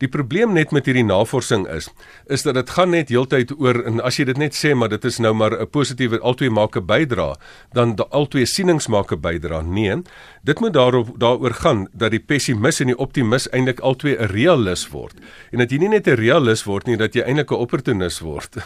Die 0.00 0.08
probleem 0.08 0.54
net 0.56 0.70
met 0.72 0.86
hierdie 0.88 1.04
navorsing 1.04 1.66
is 1.68 1.90
is 2.32 2.44
dat 2.46 2.56
dit 2.56 2.70
gaan 2.72 2.94
net 2.94 3.10
heeltyd 3.12 3.52
oor 3.60 3.82
en 3.84 4.00
as 4.00 4.16
jy 4.16 4.24
dit 4.30 4.38
net 4.40 4.56
sê 4.56 4.72
maar 4.72 4.88
dit 4.92 5.04
is 5.04 5.18
nou 5.20 5.32
maar 5.36 5.52
'n 5.60 5.68
positiewe 5.68 6.20
albei 6.20 6.48
maak 6.48 6.76
'n 6.76 6.86
bydra, 6.86 7.36
dan 7.72 7.96
albei 8.10 8.46
sienings 8.46 8.88
maak 8.88 9.12
'n 9.12 9.20
bydra. 9.20 9.60
Nee, 9.60 10.02
dit 10.42 10.60
moet 10.60 10.72
daarop 10.72 11.18
daaroor 11.18 11.54
gaan 11.54 11.88
dat 11.92 12.10
die 12.10 12.20
pessimis 12.20 12.80
en 12.80 12.86
die 12.86 12.98
optimis 12.98 13.48
eintlik 13.50 13.80
albei 13.80 14.16
'n 14.16 14.32
realis 14.32 14.88
word. 14.88 15.14
En 15.52 15.58
dat 15.58 15.70
jy 15.70 15.78
nie 15.78 15.88
net 15.88 16.06
'n 16.06 16.16
realis 16.16 16.64
word 16.64 16.86
nie, 16.86 16.96
dat 16.96 17.14
jy 17.14 17.22
eintlik 17.22 17.50
'n 17.50 17.54
opportunis 17.54 18.20
word. 18.20 18.56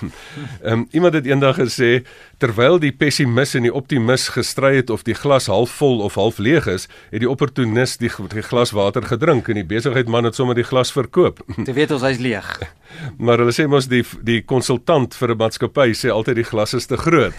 Ehm 0.63 0.73
um, 0.73 0.89
iemand 0.91 1.15
het 1.15 1.27
eendag 1.27 1.57
gesê 1.57 2.05
terwyl 2.44 2.79
die 2.79 2.93
pessimis 2.93 3.55
en 3.56 3.64
die 3.64 3.73
optimis 3.73 4.29
gestry 4.37 4.76
het 4.76 4.91
of 4.93 5.05
die 5.08 5.17
glas 5.17 5.49
half 5.49 5.73
vol 5.81 6.02
of 6.05 6.14
half 6.20 6.38
leeg 6.38 6.69
is, 6.69 6.87
het 7.11 7.25
die 7.25 7.31
opportunis 7.31 7.96
die, 7.96 8.12
die 8.35 8.44
glas 8.44 8.75
water 8.76 9.02
gedrink 9.02 9.49
en 9.49 9.56
die 9.56 9.64
besigheidman 9.64 10.29
het 10.29 10.37
sommer 10.37 10.55
die 10.55 10.67
glas 10.67 10.93
verkoop 10.93 11.14
koop. 11.14 11.43
Jy 11.69 11.75
weet 11.76 11.94
ons 11.94 12.05
hy's 12.05 12.20
leeg. 12.23 12.49
maar 13.19 13.41
hulle 13.43 13.55
sê 13.55 13.67
mos 13.70 13.88
die 13.91 14.05
die 14.23 14.43
konsultant 14.46 15.17
vir 15.19 15.35
'n 15.35 15.41
maatskappy 15.41 15.93
sê 15.94 16.12
altyd 16.12 16.43
die 16.43 16.50
glas 16.50 16.75
is 16.75 16.87
te 16.87 16.96
groot. 17.00 17.38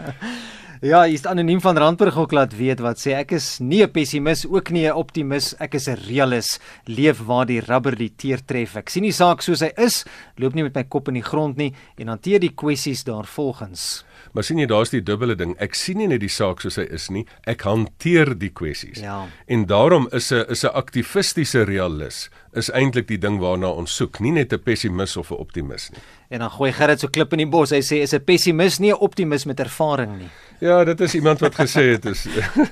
ja, 0.90 1.02
hier's 1.04 1.26
anoniem 1.26 1.60
van 1.60 1.78
Randburg 1.78 2.16
ook 2.16 2.32
laat 2.32 2.56
weet 2.56 2.80
wat 2.80 3.02
sê 3.02 3.16
ek 3.18 3.34
is 3.38 3.58
nie 3.60 3.82
'n 3.82 3.90
pessimis 3.90 4.46
ook 4.46 4.70
nie 4.70 4.86
'n 4.86 4.96
optimis, 4.96 5.54
ek 5.60 5.74
is 5.74 5.88
'n 5.88 5.98
realis, 6.08 6.58
leef 6.86 7.18
waar 7.26 7.46
die 7.46 7.60
rubber 7.60 7.96
die 7.96 8.12
teer 8.16 8.40
tref. 8.44 8.76
Ek 8.76 8.88
sien 8.88 9.02
die 9.02 9.12
saak 9.12 9.42
soos 9.42 9.60
hy 9.60 9.72
is, 9.76 10.04
loop 10.36 10.54
nie 10.54 10.62
met 10.62 10.74
my 10.74 10.84
kop 10.84 11.08
in 11.08 11.14
die 11.14 11.28
grond 11.30 11.56
nie 11.56 11.74
en 11.98 12.08
hanteer 12.08 12.40
die 12.40 12.54
kwessies 12.54 13.04
daarvolgens. 13.04 14.04
Maar 14.32 14.44
sien 14.44 14.58
jy, 14.58 14.66
daar's 14.66 14.90
die 14.90 15.02
dubbele 15.02 15.34
ding. 15.34 15.52
Ek 15.60 15.74
sien 15.74 15.98
nie 16.00 16.08
net 16.08 16.20
die 16.20 16.30
saak 16.32 16.60
soos 16.60 16.78
hy 16.80 16.86
is 16.94 17.10
nie, 17.12 17.26
ek 17.48 17.66
hanteer 17.68 18.32
die 18.38 18.50
kwessies. 18.50 19.02
Ja. 19.04 19.26
En 19.46 19.66
daarom 19.66 20.08
is 20.12 20.32
'n 20.32 20.44
is 20.48 20.64
'n 20.64 20.72
aktivistiese 20.72 21.64
realis 21.64 22.30
is 22.52 22.70
eintlik 22.70 23.08
die 23.08 23.18
ding 23.18 23.38
waarna 23.40 23.68
ons 23.68 23.94
soek, 23.96 24.20
nie 24.20 24.32
net 24.32 24.52
'n 24.52 24.62
pessimis 24.62 25.16
of 25.16 25.30
'n 25.30 25.36
optimis 25.36 25.90
nie. 25.90 26.00
En 26.30 26.38
dan 26.38 26.50
gooi 26.50 26.72
Gerrit 26.72 27.00
so 27.00 27.08
klip 27.08 27.32
in 27.32 27.38
die 27.38 27.46
bos. 27.46 27.70
Hy 27.70 27.80
sê 27.80 28.02
is 28.02 28.12
'n 28.14 28.24
pessimis 28.24 28.78
nie 28.78 28.92
'n 28.92 29.00
optimis 29.00 29.44
met 29.44 29.60
ervaring 29.60 30.18
nie. 30.18 30.30
Ja, 30.60 30.84
dit 30.84 31.00
is 31.00 31.14
iemand 31.14 31.40
wat 31.40 31.54
gesê 31.54 31.92
het 31.92 32.04
is 32.04 32.26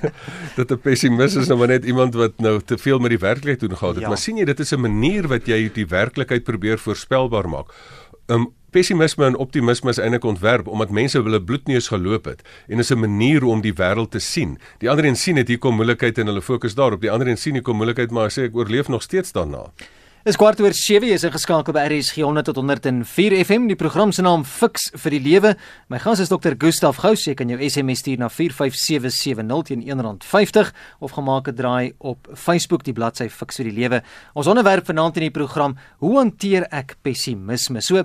dat 0.57 0.71
'n 0.71 0.79
pessimis 0.79 1.35
is 1.35 1.49
nou 1.49 1.59
maar 1.59 1.69
net 1.69 1.85
iemand 1.85 2.15
wat 2.15 2.39
nou 2.39 2.61
te 2.61 2.79
veel 2.79 2.99
met 2.99 3.11
die 3.11 3.19
werklikheid 3.19 3.61
doen 3.61 3.77
gehad 3.77 3.95
het. 3.95 4.03
Ja. 4.03 4.09
Maar 4.09 4.19
sien 4.19 4.37
jy, 4.37 4.45
dit 4.45 4.61
is 4.61 4.73
'n 4.73 4.81
manier 4.81 5.29
wat 5.29 5.47
jy 5.47 5.71
die 5.73 5.87
werklikheid 5.87 6.45
probeer 6.45 6.79
voorspelbaar 6.79 7.49
maak. 7.49 7.75
Um 8.27 8.55
pessimisme 8.71 9.27
en 9.27 9.37
optimisme 9.37 9.91
is 9.91 9.99
eintlik 9.99 10.25
ontwerp 10.25 10.69
omdat 10.69 10.91
mense 10.91 11.19
hulle 11.19 11.43
bloedneus 11.43 11.89
geloop 11.89 12.25
het 12.25 12.43
en 12.69 12.79
is 12.79 12.91
'n 12.91 12.99
manier 12.99 13.45
om 13.45 13.61
die 13.61 13.75
wêreld 13.75 14.11
te 14.11 14.19
sien. 14.21 14.59
Die 14.79 14.91
ander 14.91 15.05
een 15.05 15.17
sien 15.17 15.35
dit 15.35 15.49
hier 15.49 15.59
kom 15.59 15.75
moeilikheid 15.75 16.19
en 16.19 16.27
hulle 16.27 16.43
fokus 16.43 16.75
daarop. 16.75 17.01
Die 17.01 17.11
ander 17.11 17.29
een 17.29 17.39
sien 17.39 17.55
hier 17.55 17.63
kom 17.63 17.77
moeilikheid 17.77 18.11
maar 18.11 18.31
sê 18.31 18.43
ek 18.45 18.57
oorleef 18.57 18.89
nog 18.89 19.03
steeds 19.03 19.33
daarna. 19.33 19.71
Is 20.21 20.37
kwart 20.37 20.59
oor 20.61 20.75
7 20.77 21.09
is 21.15 21.23
ingeskakel 21.25 21.73
by 21.73 21.87
RSG 21.89 22.21
100 22.21 22.45
tot 22.51 22.59
104 22.61 23.39
FM. 23.41 23.71
Die 23.71 23.77
program 23.81 24.11
se 24.13 24.21
naam 24.21 24.43
Fix 24.45 24.91
vir 25.01 25.15
die 25.15 25.21
Lewe. 25.25 25.55
My 25.89 25.97
gas 25.97 26.21
is 26.21 26.29
Dr. 26.29 26.59
Gustaf 26.61 26.99
Gous. 27.01 27.23
Jy 27.25 27.33
kan 27.39 27.49
jou 27.49 27.57
SMS 27.57 28.03
stuur 28.05 28.21
na 28.21 28.29
45770 28.29 29.65
teen 29.71 29.87
R1.50 29.89 30.75
of 31.01 31.15
gemaak 31.17 31.49
'n 31.49 31.57
draai 31.57 31.95
op 31.99 32.29
Facebook 32.35 32.85
die 32.85 32.93
bladsy 32.93 33.31
Fix 33.31 33.57
vir 33.57 33.73
die 33.73 33.79
Lewe. 33.81 34.03
Ons 34.35 34.47
onderwerp 34.47 34.85
vanaand 34.85 35.17
in 35.17 35.23
die 35.23 35.31
program: 35.31 35.79
Hoe 36.01 36.19
hanteer 36.19 36.69
ek 36.69 36.99
pessimisme? 37.01 37.81
So 37.81 38.05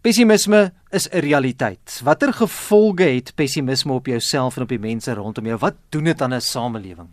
Pessimisme 0.00 0.72
is 0.90 1.08
'n 1.08 1.18
realiteit. 1.18 2.00
Watter 2.04 2.32
gevolge 2.32 3.02
het 3.02 3.34
pessimisme 3.34 3.92
op 3.92 4.06
jouself 4.06 4.56
en 4.56 4.62
op 4.62 4.68
die 4.68 4.78
mense 4.78 5.14
rondom 5.14 5.46
jou? 5.46 5.58
Wat 5.58 5.74
doen 5.88 6.04
dit 6.04 6.22
aan 6.22 6.34
'n 6.34 6.40
samelewing? 6.40 7.08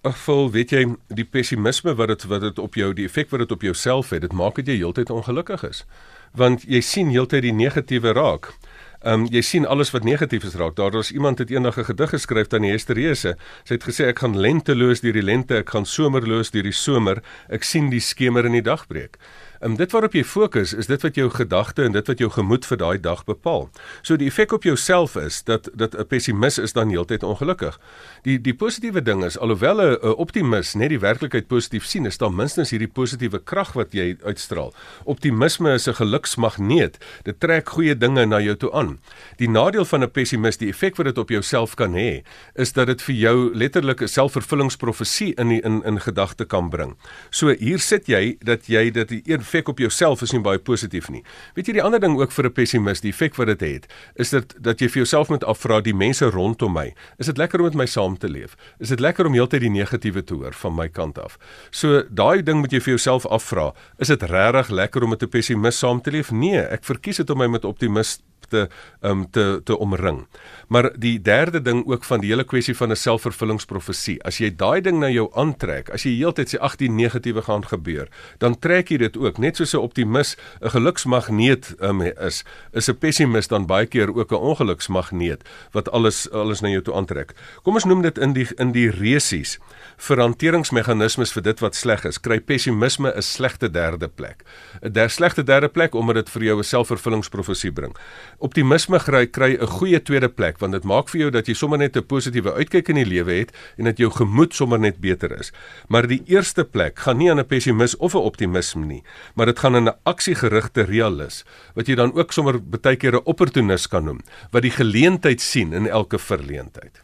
Ag, 0.00 0.18
vol, 0.18 0.50
weet 0.50 0.70
jy, 0.70 0.96
die 1.08 1.24
pessimisme 1.24 1.94
wat 1.94 2.08
dit 2.08 2.24
wat 2.24 2.40
dit 2.40 2.58
op 2.58 2.74
jou, 2.74 2.92
die 2.92 3.04
effek 3.04 3.30
wat 3.30 3.40
dit 3.40 3.50
op 3.50 3.62
jouself 3.62 4.10
het, 4.10 4.20
dit 4.20 4.32
maak 4.32 4.54
dit 4.54 4.66
jy 4.66 4.76
heeltyd 4.76 5.10
ongelukkig 5.10 5.68
is. 5.68 5.84
Want 6.32 6.62
jy 6.62 6.80
sien 6.80 7.08
heeltyd 7.08 7.42
die 7.42 7.52
negatiewe 7.52 8.12
raak. 8.12 8.54
Ehm 9.02 9.20
um, 9.20 9.26
jy 9.26 9.40
sien 9.42 9.66
alles 9.66 9.90
wat 9.90 10.04
negatief 10.04 10.44
is 10.44 10.54
raak. 10.54 10.76
Daar 10.76 10.90
was 10.90 11.12
iemand 11.12 11.38
het 11.38 11.50
eendag 11.50 11.76
'n 11.76 11.84
gedig 11.84 12.10
geskryf 12.10 12.52
aan 12.52 12.62
die 12.62 12.70
Hesterese. 12.70 13.36
Sy 13.64 13.74
het 13.74 13.84
gesê 13.84 14.04
ek 14.06 14.18
gaan 14.18 14.38
lenteloos 14.38 15.00
deur 15.00 15.12
die 15.12 15.22
lente, 15.22 15.56
ek 15.56 15.70
gaan 15.70 15.86
somerloos 15.86 16.50
deur 16.50 16.62
die 16.62 16.72
somer. 16.72 17.22
Ek 17.48 17.62
sien 17.62 17.90
die 17.90 18.00
skemer 18.00 18.44
in 18.44 18.52
die 18.52 18.62
dagbreek. 18.62 19.18
Um, 19.62 19.76
dit 19.78 19.92
waarop 19.94 20.16
jy 20.16 20.24
fokus 20.26 20.72
is 20.74 20.88
dit 20.90 21.02
wat 21.06 21.14
jou 21.14 21.28
gedagte 21.30 21.84
en 21.86 21.94
dit 21.94 22.08
wat 22.10 22.18
jou 22.18 22.26
gemoed 22.34 22.64
vir 22.66 22.78
daai 22.80 22.98
dag 22.98 23.20
bepaal. 23.28 23.68
So 24.02 24.18
die 24.18 24.26
effek 24.26 24.50
op 24.56 24.64
jouself 24.66 25.14
is 25.20 25.42
dat 25.46 25.68
dat 25.78 25.94
'n 25.94 26.06
pessimis 26.06 26.58
is 26.58 26.72
dan 26.72 26.90
heeltyd 26.90 27.22
ongelukkig. 27.22 27.78
Die 28.22 28.40
die 28.40 28.54
positiewe 28.54 29.02
ding 29.02 29.24
is 29.24 29.38
alhoewel 29.38 29.80
'n 29.80 30.14
optimis 30.18 30.74
net 30.74 30.88
die 30.88 30.98
werklikheid 30.98 31.46
positief 31.46 31.84
sien, 31.84 32.06
is 32.06 32.18
daar 32.18 32.32
minstens 32.32 32.70
hierdie 32.70 32.88
positiewe 32.88 33.38
krag 33.38 33.72
wat 33.72 33.92
jy 33.92 34.16
uitstraal. 34.24 34.74
Optimisme 35.04 35.72
is 35.72 35.86
'n 35.86 35.94
geluksmagneet. 35.94 36.98
Dit 37.22 37.40
trek 37.40 37.68
goeie 37.68 37.96
dinge 37.96 38.26
na 38.26 38.40
jou 38.40 38.56
toe 38.56 38.72
aan. 38.72 38.98
Die 39.36 39.48
nadeel 39.48 39.84
van 39.84 40.02
'n 40.02 40.10
pessimis, 40.10 40.56
die 40.56 40.68
effek 40.68 40.96
wat 40.96 41.06
dit 41.06 41.18
op 41.18 41.28
jouself 41.28 41.74
kan 41.74 41.92
hê, 41.92 42.22
is 42.54 42.72
dat 42.72 42.86
dit 42.86 43.02
vir 43.02 43.14
jou 43.14 43.54
letterlik 43.54 44.00
'n 44.02 44.08
selfvervullingsprofesie 44.08 45.34
in 45.34 45.48
die, 45.48 45.60
in 45.60 45.82
in 45.84 46.00
gedagte 46.00 46.44
kan 46.44 46.68
bring. 46.68 46.96
So 47.30 47.54
hier 47.58 47.78
sit 47.78 48.06
jy 48.06 48.36
dat 48.40 48.66
jy 48.66 48.90
dit 48.90 49.10
effek 49.52 49.68
op 49.68 49.78
jouself 49.78 50.22
is 50.22 50.32
nie 50.32 50.40
baie 50.40 50.58
positief 50.58 51.10
nie. 51.12 51.22
Weet 51.56 51.68
jy 51.68 51.76
die 51.76 51.84
ander 51.84 52.00
ding 52.00 52.16
ook 52.16 52.32
vir 52.32 52.46
'n 52.46 52.52
pessimis, 52.52 53.00
die 53.00 53.12
effek 53.12 53.36
wat 53.36 53.46
dit 53.46 53.60
het, 53.60 53.86
is 54.16 54.30
dit 54.30 54.54
dat 54.58 54.80
jy 54.80 54.88
vir 54.88 55.04
jouself 55.04 55.28
moet 55.28 55.44
afvra 55.44 55.80
die 55.80 55.94
mense 55.94 56.24
rondom 56.24 56.72
my, 56.72 56.94
is 57.18 57.26
dit 57.26 57.36
lekker 57.36 57.60
om 57.60 57.66
met 57.66 57.74
my 57.74 57.86
saam 57.86 58.16
te 58.18 58.28
leef? 58.28 58.56
Is 58.80 58.88
dit 58.88 59.00
lekker 59.00 59.26
om 59.26 59.32
heeltyd 59.32 59.60
die 59.60 59.70
negatiewe 59.70 60.24
te 60.24 60.34
hoor 60.34 60.52
van 60.52 60.74
my 60.74 60.88
kant 60.88 61.18
af? 61.18 61.38
So 61.70 62.02
daai 62.08 62.42
ding 62.42 62.60
moet 62.60 62.72
jy 62.72 62.80
vir 62.80 62.96
jouself 62.96 63.26
afvra, 63.26 63.72
is 63.98 64.08
dit 64.08 64.22
regtig 64.22 64.70
lekker 64.70 65.02
om 65.02 65.10
met 65.10 65.22
'n 65.22 65.28
pessimis 65.28 65.78
saam 65.78 66.00
te 66.00 66.10
leef? 66.10 66.30
Nee, 66.30 66.60
ek 66.60 66.84
verkies 66.84 67.16
dit 67.16 67.30
om 67.30 67.38
my 67.38 67.46
met 67.46 67.64
optimis 67.64 68.20
te 68.52 68.66
um 69.00 69.24
te 69.30 69.60
te 69.64 69.78
omring. 69.78 70.26
Maar 70.68 70.90
die 70.98 71.16
derde 71.20 71.62
ding 71.62 71.82
ook 71.88 72.04
van 72.04 72.20
die 72.22 72.30
hele 72.32 72.44
kwessie 72.44 72.76
van 72.76 72.90
'n 72.90 72.96
selfvervullingsprofesie. 72.96 74.22
As 74.24 74.38
jy 74.38 74.50
daai 74.56 74.80
ding 74.80 75.00
na 75.00 75.08
jou 75.10 75.30
aantrek, 75.34 75.90
as 75.90 76.04
jy 76.04 76.16
heeltyd 76.16 76.54
sê 76.54 76.58
ag 76.60 76.76
die 76.76 76.90
negatiewe 76.90 77.42
gaan 77.42 77.64
gebeur, 77.64 78.08
dan 78.38 78.58
trek 78.58 78.90
jy 78.90 78.98
dit 78.98 79.16
ook. 79.16 79.38
Net 79.38 79.56
soos 79.56 79.74
'n 79.74 79.78
optimis 79.78 80.36
'n 80.60 80.68
geluksmagneet 80.68 81.74
um, 81.80 82.02
is, 82.02 82.44
is 82.72 82.88
'n 82.88 82.98
pessimis 82.98 83.48
dan 83.48 83.66
baie 83.66 83.86
keer 83.86 84.14
ook 84.14 84.32
'n 84.32 84.34
ongeluksmagneet 84.34 85.42
wat 85.72 85.90
alles 85.90 86.30
alles 86.30 86.60
na 86.60 86.68
jou 86.68 86.82
toe 86.82 86.94
aantrek. 86.94 87.34
Kom 87.62 87.74
ons 87.74 87.84
noem 87.84 88.02
dit 88.02 88.18
in 88.18 88.32
die 88.32 88.46
in 88.58 88.72
die 88.72 88.90
resies 88.90 89.58
vir 89.96 90.20
hanteringsmeganismes 90.20 91.32
vir 91.32 91.42
dit 91.42 91.60
wat 91.60 91.74
sleg 91.74 92.04
is. 92.04 92.18
Kry 92.18 92.40
pessimisme 92.40 93.12
'n 93.14 93.22
slegte 93.22 93.70
derde 93.70 94.08
plek. 94.08 94.44
'n 94.82 94.92
Der 94.92 95.08
slegte 95.08 95.42
derde 95.44 95.68
plek 95.68 95.94
omdat 95.94 96.14
dit 96.14 96.30
vir 96.30 96.42
jou 96.42 96.58
'n 96.58 96.64
selfvervullingsprofesie 96.64 97.72
bring. 97.72 97.96
Optimisme 98.42 98.98
kry 98.98 99.26
kry 99.30 99.52
'n 99.54 99.70
goeie 99.70 100.00
tweede 100.02 100.28
plek 100.28 100.58
want 100.58 100.72
dit 100.72 100.84
maak 100.84 101.08
vir 101.08 101.20
jou 101.20 101.30
dat 101.30 101.46
jy 101.46 101.54
sommer 101.54 101.78
net 101.78 101.96
'n 101.96 102.02
positiewe 102.02 102.52
uitkyk 102.58 102.88
in 102.88 102.96
die 102.96 103.06
lewe 103.06 103.32
het 103.32 103.52
en 103.78 103.84
dat 103.84 103.98
jou 103.98 104.10
gemoed 104.10 104.54
sommer 104.54 104.80
net 104.80 104.98
beter 105.00 105.30
is. 105.38 105.52
Maar 105.88 106.08
die 106.08 106.22
eerste 106.26 106.64
plek 106.64 106.98
gaan 106.98 107.18
nie 107.18 107.30
aan 107.30 107.38
'n 107.38 107.46
pessimis 107.46 107.96
of 107.96 108.14
'n 108.14 108.18
optimisme 108.18 108.84
nie, 108.84 109.02
maar 109.36 109.46
dit 109.46 109.58
gaan 109.58 109.76
aan 109.76 109.88
'n 109.88 109.98
aksiegerigte 110.02 110.82
realis 110.82 111.44
wat 111.74 111.86
jy 111.86 111.94
dan 111.94 112.14
ook 112.14 112.32
sommer 112.32 112.58
baie 112.58 112.96
keer 112.96 113.14
'n 113.14 113.24
opportunis 113.24 113.86
kan 113.86 114.04
noem 114.04 114.20
wat 114.50 114.62
die 114.62 114.74
geleentheid 114.74 115.40
sien 115.40 115.72
in 115.72 115.86
elke 115.86 116.18
verleentheid. 116.18 117.02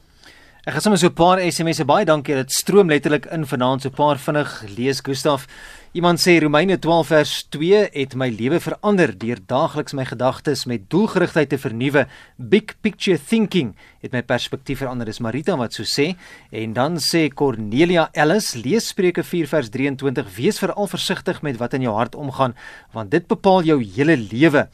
Ek 0.69 0.75
gaan 0.77 0.83
sommer 0.85 0.99
so 1.01 1.09
'n 1.09 1.17
paar 1.17 1.41
SMS'e 1.41 1.85
baie 1.89 2.05
dankie. 2.05 2.35
Dit 2.35 2.53
stroom 2.53 2.91
letterlik 2.93 3.25
in 3.33 3.47
vanaand 3.47 3.81
so 3.81 3.89
'n 3.89 3.95
paar 3.97 4.19
vinnig 4.19 4.51
lees 4.77 5.01
Gustaf. 5.01 5.47
Iemand 5.95 6.21
sê 6.21 6.39
Romeine 6.43 6.79
12 6.79 7.07
vers 7.07 7.47
2 7.49 7.89
het 7.93 8.15
my 8.15 8.29
lewe 8.29 8.61
verander 8.61 9.19
deur 9.19 9.39
daagliks 9.47 9.95
my 9.95 10.05
gedagtes 10.05 10.67
met 10.67 10.91
doelgerigtheid 10.91 11.49
te 11.49 11.59
vernuwe. 11.59 12.07
Big 12.37 12.75
picture 12.83 13.19
thinking 13.19 13.75
het 14.03 14.13
my 14.13 14.23
perspektief 14.23 14.79
verander. 14.79 15.07
Dis 15.07 15.21
Marita 15.21 15.57
wat 15.57 15.73
so 15.73 15.85
sê. 15.85 16.17
En 16.53 16.75
dan 16.75 16.99
sê 16.99 17.33
Cornelia 17.33 18.11
Ellis, 18.13 18.55
lees 18.55 18.89
Spreuke 18.89 19.25
4 19.25 19.47
vers 19.47 19.71
23, 19.71 20.37
wees 20.37 20.59
veral 20.59 20.87
versigtig 20.87 21.41
met 21.43 21.57
wat 21.57 21.75
in 21.75 21.83
jou 21.83 21.95
hart 21.95 22.15
omgaan, 22.15 22.55
want 22.93 23.11
dit 23.11 23.27
bepaal 23.27 23.63
jou 23.63 23.83
hele 23.83 24.17
lewe. 24.17 24.69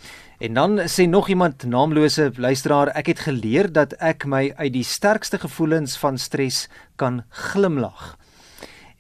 En 0.45 0.53
dan 0.55 0.79
sê 0.89 1.07
nog 1.09 1.29
iemand 1.29 1.63
naamlose 1.65 2.33
luisteraar, 2.37 2.91
ek 3.01 3.07
het 3.15 3.21
geleer 3.25 3.71
dat 3.73 3.95
ek 3.97 4.27
my 4.29 4.51
uit 4.59 4.75
die 4.75 4.85
sterkste 4.85 5.39
gevoelens 5.41 5.95
van 5.97 6.19
stres 6.21 6.67
kan 7.01 7.23
glimlag. 7.31 8.19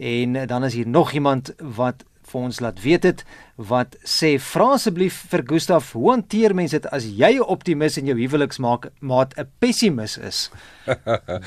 En 0.00 0.46
dan 0.48 0.64
is 0.64 0.74
hier 0.78 0.88
nog 0.88 1.12
iemand 1.12 1.52
wat 1.60 2.06
vir 2.24 2.40
ons 2.40 2.60
laat 2.64 2.80
weet 2.80 3.04
dit 3.04 3.24
wat 3.56 3.94
sê 4.02 4.34
vra 4.42 4.72
asseblief 4.74 5.20
vir 5.30 5.44
Gustaf 5.46 5.92
hoe 5.94 6.10
hanteer 6.10 6.54
mense 6.58 6.74
dit 6.74 6.86
as 6.90 7.04
jy 7.06 7.38
'n 7.38 7.46
optimis 7.46 7.96
in 7.98 8.06
jou 8.06 8.16
huweliksmaat 8.18 8.90
'n 9.38 9.46
pessimis 9.60 10.18
is? 10.18 10.50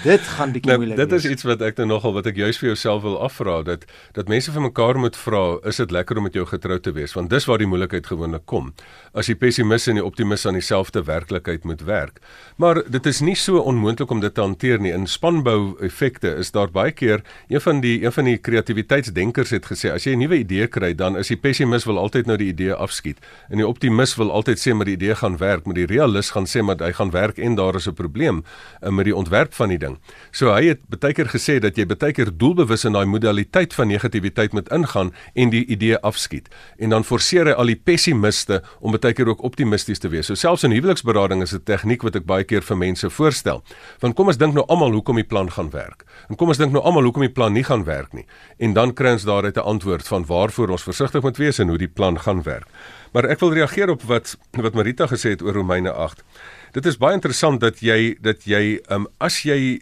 Dit 0.03 0.21
gaan 0.21 0.51
bietjie 0.51 0.71
nou, 0.71 0.77
moeilik 0.81 0.97
dit 0.97 1.11
is 1.11 1.25
iets 1.25 1.43
wat 1.43 1.61
ek 1.61 1.77
nou 1.77 1.87
nogal 1.87 2.13
wat 2.13 2.25
ek 2.25 2.37
juis 2.39 2.57
vir 2.57 2.69
jouself 2.73 3.03
wil 3.03 3.19
afvra 3.21 3.61
dat 3.63 3.85
dat 4.13 4.27
mense 4.27 4.51
vir 4.51 4.61
mekaar 4.61 4.97
moet 4.97 5.15
vra 5.15 5.59
is 5.67 5.77
dit 5.77 5.91
lekker 5.91 6.17
om 6.17 6.23
met 6.23 6.33
jou 6.33 6.45
getrou 6.45 6.79
te 6.79 6.91
wees? 6.91 7.13
Want 7.13 7.29
dis 7.29 7.45
waar 7.45 7.61
die 7.61 7.67
moeilikheid 7.67 8.07
gewoonlik 8.07 8.45
kom. 8.45 8.73
As 9.13 9.27
die 9.27 9.35
pessimis 9.35 9.87
en 9.87 9.99
die 9.99 10.05
optimis 10.05 10.45
aan 10.45 10.57
dieselfde 10.57 11.03
werklikheid 11.03 11.65
moet 11.65 11.83
werk. 11.85 12.21
Maar 12.57 12.81
dit 12.87 13.05
is 13.05 13.21
nie 13.21 13.35
so 13.35 13.59
onmoontlik 13.59 14.11
om 14.11 14.19
dit 14.23 14.33
te 14.33 14.41
hanteer 14.41 14.79
nie. 14.79 14.93
In 14.93 15.07
spanbou 15.07 15.77
effekte 15.85 16.33
is 16.39 16.51
daar 16.51 16.71
baie 16.71 16.91
keer 16.91 17.21
een 17.47 17.61
van 17.61 17.81
die 17.81 18.03
een 18.03 18.11
van 18.11 18.25
die 18.25 18.37
kreatiwiteitsdenkers 18.37 19.53
het 19.53 19.69
gesê 19.69 19.91
as 19.93 20.07
jy 20.07 20.15
'n 20.15 20.19
nuwe 20.19 20.39
idee 20.39 20.67
kry 20.67 20.93
dan 20.95 21.17
is 21.17 21.27
die 21.27 21.37
pessimis 21.37 21.85
wil 21.85 21.96
altyd 21.97 22.25
nou 22.25 22.37
die 22.37 22.47
idee 22.51 22.73
afskiet. 22.73 23.19
En 23.49 23.57
die 23.57 23.67
optimis 23.67 24.15
wil 24.15 24.31
altyd 24.31 24.59
sê 24.59 24.73
maar 24.73 24.85
die 24.85 24.95
idee 24.97 25.15
gaan 25.15 25.37
werk, 25.37 25.65
maar 25.65 25.75
die 25.75 25.85
realis 25.85 26.31
gaan 26.35 26.45
sê 26.45 26.61
maar 26.61 26.79
hy 26.81 26.91
gaan 26.97 27.11
werk 27.11 27.37
en 27.37 27.55
daar 27.55 27.75
is 27.75 27.87
'n 27.87 27.93
probleem 27.93 28.43
uh, 28.81 28.89
met 28.89 29.05
die 29.05 29.15
ontwerp 29.15 29.53
van 29.53 29.69
die 29.69 29.77
ding. 29.77 29.97
So 30.31 30.53
hy 30.53 30.65
het 30.67 30.79
baie 30.99 31.13
keer 31.13 31.27
gesê 31.27 31.59
dat 31.59 31.77
jy 31.77 31.85
baie 31.85 32.13
keer 32.13 32.31
doelbewus 32.37 32.85
in 32.85 32.93
daai 32.93 33.05
modaliteit 33.05 33.73
van 33.73 33.87
negativiteit 33.87 34.53
moet 34.53 34.69
ingaan 34.71 35.13
en 35.33 35.49
die 35.49 35.65
idee 35.65 35.97
afskiet. 35.99 36.49
En 36.77 36.89
dan 36.89 37.03
forceer 37.03 37.45
hy 37.45 37.51
al 37.51 37.65
die 37.65 37.81
pessimiste 37.83 38.61
om 38.79 38.91
baie 38.91 39.13
keer 39.13 39.27
ook 39.27 39.43
optimisties 39.43 39.99
te 39.99 40.09
wees. 40.09 40.25
So 40.25 40.35
selfs 40.35 40.63
in 40.63 40.71
huweliksberading 40.71 41.41
is 41.41 41.53
'n 41.53 41.63
tegniek 41.63 42.03
wat 42.03 42.15
ek 42.15 42.25
baie 42.25 42.43
keer 42.43 42.61
vir 42.61 42.77
mense 42.77 43.09
voorstel. 43.09 43.63
Want 43.99 44.15
kom 44.15 44.27
ons 44.27 44.37
dink 44.37 44.53
nou 44.53 44.65
almal 44.67 44.91
hoekom 44.91 45.15
die 45.15 45.23
plan 45.23 45.51
gaan 45.51 45.69
werk. 45.69 46.05
En 46.29 46.35
kom 46.35 46.47
ons 46.47 46.57
dink 46.57 46.71
nou 46.71 46.83
almal 46.83 47.03
hoekom 47.03 47.21
die 47.21 47.33
plan 47.33 47.53
nie 47.53 47.63
gaan 47.63 47.83
werk 47.83 48.13
nie. 48.13 48.25
En 48.57 48.73
dan 48.73 48.93
kry 48.93 49.11
ons 49.11 49.23
daaruit 49.23 49.57
'n 49.57 49.59
antwoord 49.59 50.07
van 50.07 50.25
waarvoor 50.25 50.69
ons 50.69 50.83
versigtig 50.83 51.21
moet 51.21 51.37
wees 51.37 51.59
en 51.59 51.67
hoe 51.67 51.77
die 51.77 51.86
plan 51.87 52.19
gaan 52.19 52.43
werk. 52.43 52.67
Maar 53.11 53.25
ek 53.33 53.39
wil 53.39 53.53
reageer 53.53 53.89
op 53.89 54.03
wat 54.03 54.35
wat 54.51 54.73
Marita 54.73 55.07
gesê 55.07 55.29
het 55.33 55.41
oor 55.41 55.53
Romeine 55.53 55.91
8. 55.91 56.23
Dit 56.71 56.85
is 56.85 56.97
baie 56.97 57.15
interessant 57.17 57.61
dat 57.63 57.79
jy 57.79 58.17
dat 58.21 58.43
jy 58.45 58.79
um, 58.93 59.07
as 59.17 59.41
jy 59.47 59.79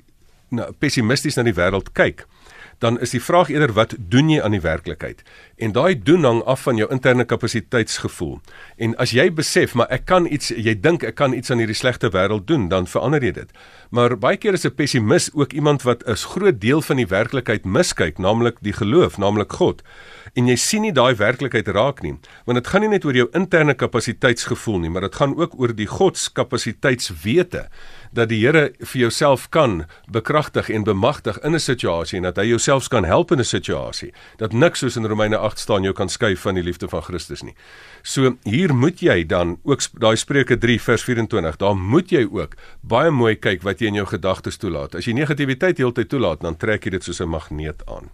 nou, 0.56 0.72
pessimisties 0.80 1.36
na 1.36 1.44
die 1.44 1.56
wêreld 1.56 1.92
kyk, 1.98 2.26
dan 2.84 3.00
is 3.00 3.14
die 3.16 3.24
vraag 3.24 3.50
eerder 3.50 3.72
wat 3.76 3.96
doen 3.98 4.30
jy 4.30 4.42
aan 4.44 4.56
die 4.56 4.64
werklikheid? 4.64 5.24
En 5.56 5.72
daai 5.76 5.96
doen 5.96 6.24
hang 6.28 6.42
af 6.44 6.66
van 6.68 6.80
jou 6.80 6.88
interne 6.92 7.26
kapasiteitsgevoel. 7.26 8.40
En 8.78 8.96
as 9.02 9.16
jy 9.16 9.30
besef 9.34 9.76
maar 9.80 9.92
ek 9.96 10.06
kan 10.12 10.28
iets, 10.28 10.52
jy 10.52 10.76
dink 10.80 11.04
ek 11.08 11.16
kan 11.16 11.34
iets 11.34 11.52
aan 11.52 11.64
hierdie 11.64 11.78
slegte 11.78 12.12
wêreld 12.12 12.48
doen, 12.48 12.68
dan 12.70 12.88
verander 12.88 13.24
jy 13.24 13.32
dit. 13.40 13.56
Maar 13.96 14.18
baie 14.20 14.38
keer 14.38 14.54
is 14.54 14.66
'n 14.66 14.76
pessimis 14.76 15.30
ook 15.34 15.54
iemand 15.54 15.84
wat 15.84 16.04
'n 16.08 16.16
groot 16.16 16.60
deel 16.62 16.82
van 16.82 16.98
die 16.98 17.08
werklikheid 17.08 17.66
miskyk, 17.66 18.18
naamlik 18.18 18.58
die 18.62 18.74
geloof, 18.74 19.18
naamlik 19.18 19.54
God 19.54 19.82
en 20.36 20.48
jy 20.48 20.56
sien 20.56 20.82
nie 20.82 20.94
daai 20.96 21.16
werklikheid 21.16 21.68
raak 21.68 22.02
nie 22.04 22.16
want 22.46 22.60
dit 22.60 22.68
gaan 22.68 22.82
nie 22.82 22.90
net 22.90 23.06
oor 23.06 23.16
jou 23.16 23.28
interne 23.34 23.74
kapasiteitsgevoel 23.74 24.80
nie 24.80 24.90
maar 24.90 25.08
dit 25.08 25.16
gaan 25.16 25.36
ook 25.36 25.60
oor 25.60 25.76
die 25.76 25.90
godskapasiteitswete 25.90 27.68
dat 28.16 28.30
die 28.32 28.40
Here 28.46 28.70
vir 28.80 29.00
jouself 29.00 29.50
kan 29.52 29.86
bekragtig 30.12 30.70
en 30.70 30.84
bemagtig 30.88 31.40
in 31.44 31.56
'n 31.56 31.60
situasie 31.60 32.18
en 32.18 32.24
dat 32.24 32.38
hy 32.38 32.48
jouself 32.48 32.88
kan 32.88 33.04
help 33.04 33.32
in 33.32 33.40
'n 33.40 33.44
situasie 33.44 34.14
dat 34.38 34.54
niks 34.54 34.80
soos 34.80 34.96
in 34.96 35.06
Romeine 35.06 35.38
8 35.38 35.60
staan 35.60 35.84
jou 35.84 35.94
kan 35.94 36.10
skei 36.10 36.36
van 36.36 36.56
die 36.56 36.64
liefde 36.64 36.88
van 36.88 37.02
Christus 37.02 37.44
nie. 37.44 37.56
So 38.04 38.38
hier 38.44 38.74
moet 38.74 39.00
jy 39.00 39.26
dan 39.26 39.58
ook 39.64 39.82
daai 40.00 40.16
Spreuke 40.16 40.58
3 40.58 40.82
vers 40.82 41.04
24, 41.04 41.58
daar 41.58 41.76
moet 41.76 42.10
jy 42.10 42.28
ook 42.32 42.56
baie 42.82 43.12
mooi 43.12 43.36
kyk 43.36 43.64
wat 43.64 43.80
jy 43.80 43.88
in 43.88 44.00
jou 44.02 44.08
gedagtes 44.08 44.58
toelaat. 44.58 44.96
As 44.96 45.06
jy 45.06 45.14
negativiteit 45.14 45.78
heeltyd 45.78 46.10
toelaat, 46.10 46.42
dan 46.42 46.58
trek 46.58 46.84
jy 46.84 46.92
dit 46.92 47.04
soos 47.04 47.22
'n 47.22 47.30
magneet 47.30 47.82
aan. 47.86 48.10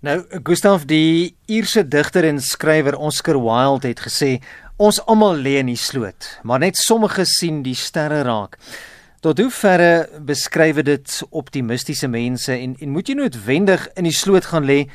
Nou 0.00 0.22
Gustav 0.48 0.86
die 0.88 1.34
Ierse 1.52 1.82
digter 1.84 2.24
en 2.24 2.38
skrywer 2.40 2.96
Oscar 2.96 3.36
Wilde 3.36 3.90
het 3.90 3.98
gesê 4.00 4.38
ons 4.80 4.96
almal 5.04 5.42
lê 5.44 5.58
in 5.60 5.68
die 5.68 5.76
sloot, 5.76 6.38
maar 6.40 6.62
net 6.62 6.80
sommige 6.80 7.26
sien 7.28 7.58
die 7.60 7.76
sterre 7.76 8.22
raak. 8.24 8.56
Tot 9.20 9.36
hoe 9.44 9.50
verre 9.52 10.08
beskryf 10.24 10.80
dit 10.88 11.16
optimistiese 11.28 12.08
mense 12.08 12.56
en 12.56 12.78
en 12.80 12.94
moet 12.94 13.12
jy 13.12 13.18
noodwendig 13.18 13.84
in 13.92 14.08
die 14.08 14.16
sloot 14.16 14.48
gaan 14.48 14.64
lê 14.64 14.86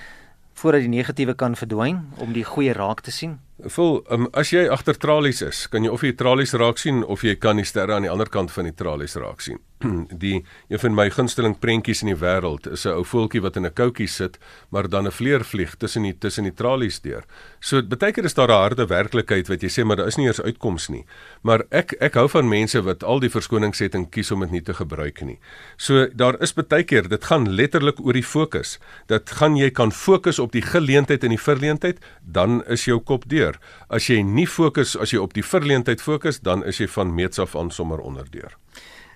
voordat 0.57 0.87
die 0.87 0.95
negatiewe 0.95 1.37
kan 1.37 1.53
verdwyn 1.53 2.01
om 2.17 2.33
die 2.33 2.47
goeie 2.47 2.73
raak 2.73 3.05
te 3.05 3.13
sien? 3.13 3.37
Vol, 3.61 3.99
um, 4.09 4.25
as 4.33 4.49
jy 4.49 4.65
agter 4.73 4.97
tralies 4.97 5.43
is, 5.45 5.67
kan 5.69 5.85
jy 5.85 5.93
of 5.93 6.01
jy 6.01 6.15
tralies 6.17 6.57
raak 6.57 6.81
sien 6.81 7.03
of 7.05 7.21
jy 7.21 7.37
kan 7.37 7.61
die 7.61 7.69
sterre 7.69 7.93
aan 7.93 8.07
die 8.07 8.11
ander 8.11 8.31
kant 8.33 8.49
van 8.51 8.65
die 8.65 8.73
tralies 8.73 9.13
raak 9.21 9.45
sien. 9.45 9.61
die 10.25 10.45
een 10.67 10.79
van 10.79 10.95
my 10.95 11.09
gunsteling 11.13 11.57
prentjies 11.59 12.03
in 12.03 12.11
die 12.11 12.19
wêreld 12.19 12.67
is 12.71 12.85
'n 12.85 12.95
ou 12.95 13.03
voeltjie 13.05 13.41
wat 13.41 13.55
in 13.55 13.65
'n 13.65 13.73
koutjie 13.73 14.07
sit, 14.07 14.39
maar 14.69 14.89
dan 14.89 15.07
'n 15.07 15.11
vleer 15.11 15.43
vlieg 15.43 15.75
tussen 15.75 16.03
die 16.03 16.17
tussen 16.17 16.43
die 16.43 16.53
tralies 16.53 17.01
deur. 17.01 17.23
So 17.59 17.81
baie 17.81 18.11
keer 18.11 18.25
is 18.25 18.33
daar 18.33 18.49
'n 18.49 18.61
harde 18.61 18.85
werklikheid 18.87 19.47
wat 19.47 19.61
jy 19.61 19.69
sê 19.69 19.85
maar 19.85 19.97
daar 19.97 20.07
is 20.07 20.17
nie 20.17 20.27
eers 20.27 20.41
uitkoms 20.41 20.89
nie. 20.89 21.05
Maar 21.41 21.63
ek 21.71 21.95
ek 21.99 22.13
hou 22.13 22.27
van 22.29 22.49
mense 22.49 22.81
wat 22.81 23.03
al 23.03 23.19
die 23.19 23.29
verskonings 23.29 23.79
het 23.79 23.95
en 23.95 24.09
kies 24.09 24.31
om 24.31 24.39
dit 24.39 24.51
nie 24.51 24.61
te 24.61 24.73
gebruik 24.73 25.21
nie. 25.21 25.39
So 25.77 26.07
daar 26.07 26.41
is 26.41 26.53
baie 26.53 26.83
keer 26.83 27.07
dit 27.07 27.23
gaan 27.23 27.49
letterlik 27.49 27.99
oor 27.99 28.13
die 28.13 28.23
fokus. 28.23 28.79
Dat 29.07 29.29
gaan 29.29 29.55
jy 29.55 29.71
kan 29.71 29.91
fokus 29.91 30.39
op 30.39 30.51
die 30.51 30.61
geleentheid 30.61 31.23
en 31.23 31.29
die 31.29 31.39
verleentheid, 31.41 31.99
dan 32.21 32.63
is 32.65 32.85
jou 32.85 32.99
kop 32.99 33.29
deur. 33.29 33.59
As 33.89 34.07
jy 34.07 34.21
nie 34.21 34.47
fokus 34.47 34.97
as 34.97 35.11
jy 35.11 35.19
op 35.19 35.33
die 35.33 35.43
verleentheid 35.43 36.01
fokus, 36.01 36.39
dan 36.39 36.63
is 36.63 36.77
jy 36.77 36.87
van 36.87 37.13
meets 37.15 37.39
af 37.39 37.55
aan 37.55 37.71
sommer 37.71 37.99
onderdeur. 37.99 38.57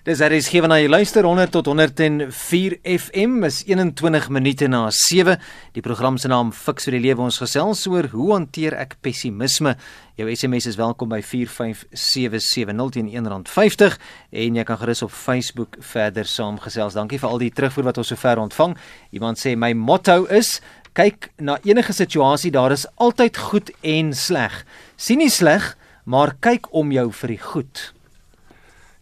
Dis 0.00 0.22
hier 0.24 0.32
is 0.32 0.46
gewe 0.48 0.64
na 0.64 0.78
jy 0.80 0.86
luister 0.88 1.26
100 1.28 1.50
tot 1.52 1.66
104 1.68 2.78
FM 2.88 3.42
is 3.44 3.58
21 3.68 4.30
minute 4.32 4.64
na 4.72 4.86
7. 4.88 5.34
Die 5.76 5.82
program 5.84 6.16
se 6.16 6.30
naam 6.32 6.54
Fix 6.56 6.88
vir 6.88 6.96
die 6.96 7.02
lewe 7.04 7.26
ons 7.26 7.36
gesels 7.42 7.82
oor 7.84 8.08
hoe 8.14 8.30
hanteer 8.32 8.78
ek 8.80 8.96
pessimisme. 9.04 9.74
Jou 10.16 10.30
SMS 10.32 10.70
is 10.72 10.80
welkom 10.80 11.12
by 11.12 11.20
45770 11.20 12.96
teen 12.96 13.12
R1.50 13.12 14.00
en 14.40 14.58
jy 14.62 14.66
kan 14.72 14.80
gerus 14.80 15.04
op 15.04 15.12
Facebook 15.12 15.76
verder 15.92 16.24
saamgesels. 16.24 16.96
Dankie 16.96 17.20
vir 17.20 17.34
al 17.34 17.44
die 17.44 17.52
terugvoer 17.52 17.90
wat 17.92 18.00
ons 18.00 18.14
sover 18.14 18.40
ontvang. 18.40 18.78
Iemand 19.12 19.44
sê 19.44 19.52
my 19.52 19.74
motto 19.76 20.22
is 20.32 20.62
kyk 20.96 21.28
na 21.44 21.60
enige 21.68 21.92
situasie, 21.92 22.56
daar 22.56 22.72
is 22.72 22.88
altyd 22.96 23.36
goed 23.52 23.76
en 23.84 24.16
sleg. 24.16 24.62
Sien 24.96 25.20
nie 25.20 25.28
sleg, 25.28 25.74
maar 26.08 26.38
kyk 26.40 26.72
om 26.72 26.88
jou 26.88 27.10
vir 27.20 27.36
die 27.36 27.42
goed. 27.52 27.90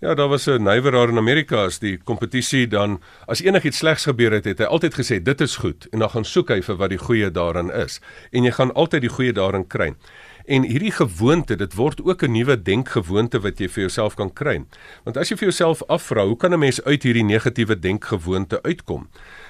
Ja, 0.00 0.14
daar 0.14 0.28
was 0.28 0.46
'n 0.46 0.62
nyweraar 0.62 1.08
in 1.08 1.16
Amerika 1.16 1.64
as 1.64 1.78
die 1.78 1.98
kompetisie 2.04 2.68
dan 2.68 3.00
as 3.26 3.42
enigiets 3.42 3.78
slegs 3.78 4.04
gebeur 4.04 4.30
het, 4.32 4.44
het 4.44 4.58
hy 4.58 4.64
altyd 4.64 4.94
gesê 4.94 5.22
dit 5.22 5.40
is 5.40 5.56
goed 5.56 5.86
en 5.90 5.98
dan 5.98 6.10
gaan 6.10 6.24
soek 6.24 6.48
hy 6.48 6.62
vir 6.62 6.76
wat 6.76 6.90
die 6.90 6.98
goeie 6.98 7.30
daarin 7.30 7.70
is 7.70 8.00
en 8.30 8.44
jy 8.44 8.50
gaan 8.50 8.74
altyd 8.74 9.00
die 9.00 9.10
goeie 9.10 9.32
daarin 9.32 9.66
kry. 9.66 9.94
En 10.46 10.62
hierdie 10.62 10.92
gewoonte, 10.92 11.56
dit 11.56 11.74
word 11.74 12.02
ook 12.02 12.22
'n 12.22 12.32
nuwe 12.32 12.62
denkgewoonte 12.62 13.40
wat 13.40 13.58
jy 13.58 13.68
vir 13.68 13.80
jouself 13.80 14.14
kan 14.14 14.32
kry. 14.32 14.64
Want 15.04 15.16
as 15.16 15.28
jy 15.28 15.36
vir 15.36 15.48
jouself 15.48 15.82
afvra, 15.88 16.26
hoe 16.26 16.36
kan 16.36 16.52
'n 16.52 16.58
mens 16.58 16.84
uit 16.84 17.02
hierdie 17.02 17.24
negatiewe 17.24 17.78
denkgewoonte 17.78 18.62
uitkom? 18.62 19.08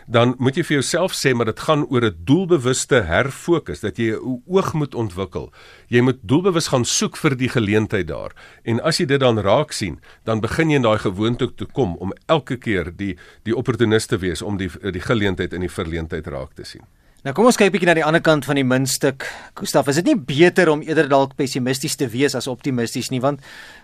Dan 0.09 0.35
moet 0.41 0.57
jy 0.57 0.62
vir 0.65 0.79
jouself 0.79 1.12
sê 1.12 1.35
maar 1.37 1.50
dit 1.50 1.61
gaan 1.61 1.83
oor 1.93 2.05
'n 2.09 2.17
doelbewuste 2.25 3.03
herfokus 3.05 3.81
dat 3.81 3.99
jy 3.99 4.17
'n 4.17 4.43
oog 4.47 4.73
moet 4.73 4.95
ontwikkel. 4.95 5.53
Jy 5.88 6.00
moet 6.00 6.19
doelbewus 6.23 6.69
gaan 6.69 6.85
soek 6.85 7.17
vir 7.17 7.37
die 7.37 7.49
geleentheid 7.49 8.09
daar. 8.09 8.33
En 8.65 8.81
as 8.81 8.99
jy 8.99 9.07
dit 9.07 9.21
dan 9.21 9.38
raak 9.38 9.73
sien, 9.73 10.00
dan 10.25 10.41
begin 10.41 10.71
jy 10.71 10.77
in 10.77 10.83
daai 10.83 10.99
gewoonte 10.99 11.55
te 11.55 11.67
kom 11.67 11.97
om 11.97 12.12
elke 12.27 12.57
keer 12.57 12.97
die 12.97 13.19
die 13.43 13.57
opportuniste 13.57 14.17
te 14.17 14.21
wees 14.21 14.43
om 14.43 14.57
die 14.57 14.71
die 14.93 15.00
geleentheid 15.00 15.53
in 15.53 15.61
die 15.61 15.71
verleentheid 15.71 16.27
raak 16.27 16.55
te 16.55 16.65
sien. 16.65 16.83
Nou 17.27 17.35
kom 17.35 17.49
ons 17.50 17.57
kyk 17.57 17.73
bietjie 17.75 17.88
na 17.91 17.95
die 17.99 18.05
ander 18.07 18.23
kant 18.23 18.45
van 18.45 18.55
die 18.55 18.65
muntstuk. 18.65 19.27
Gustaf, 19.55 19.88
is 19.88 19.97
dit 19.97 20.07
nie 20.07 20.17
beter 20.17 20.69
om 20.69 20.81
eerder 20.87 21.09
dalk 21.09 21.35
pessimisties 21.37 21.97
te 21.97 22.07
wees 22.09 22.35
as 22.35 22.47
optimisties 22.47 23.11
nie? 23.11 23.21
Want 23.21 23.41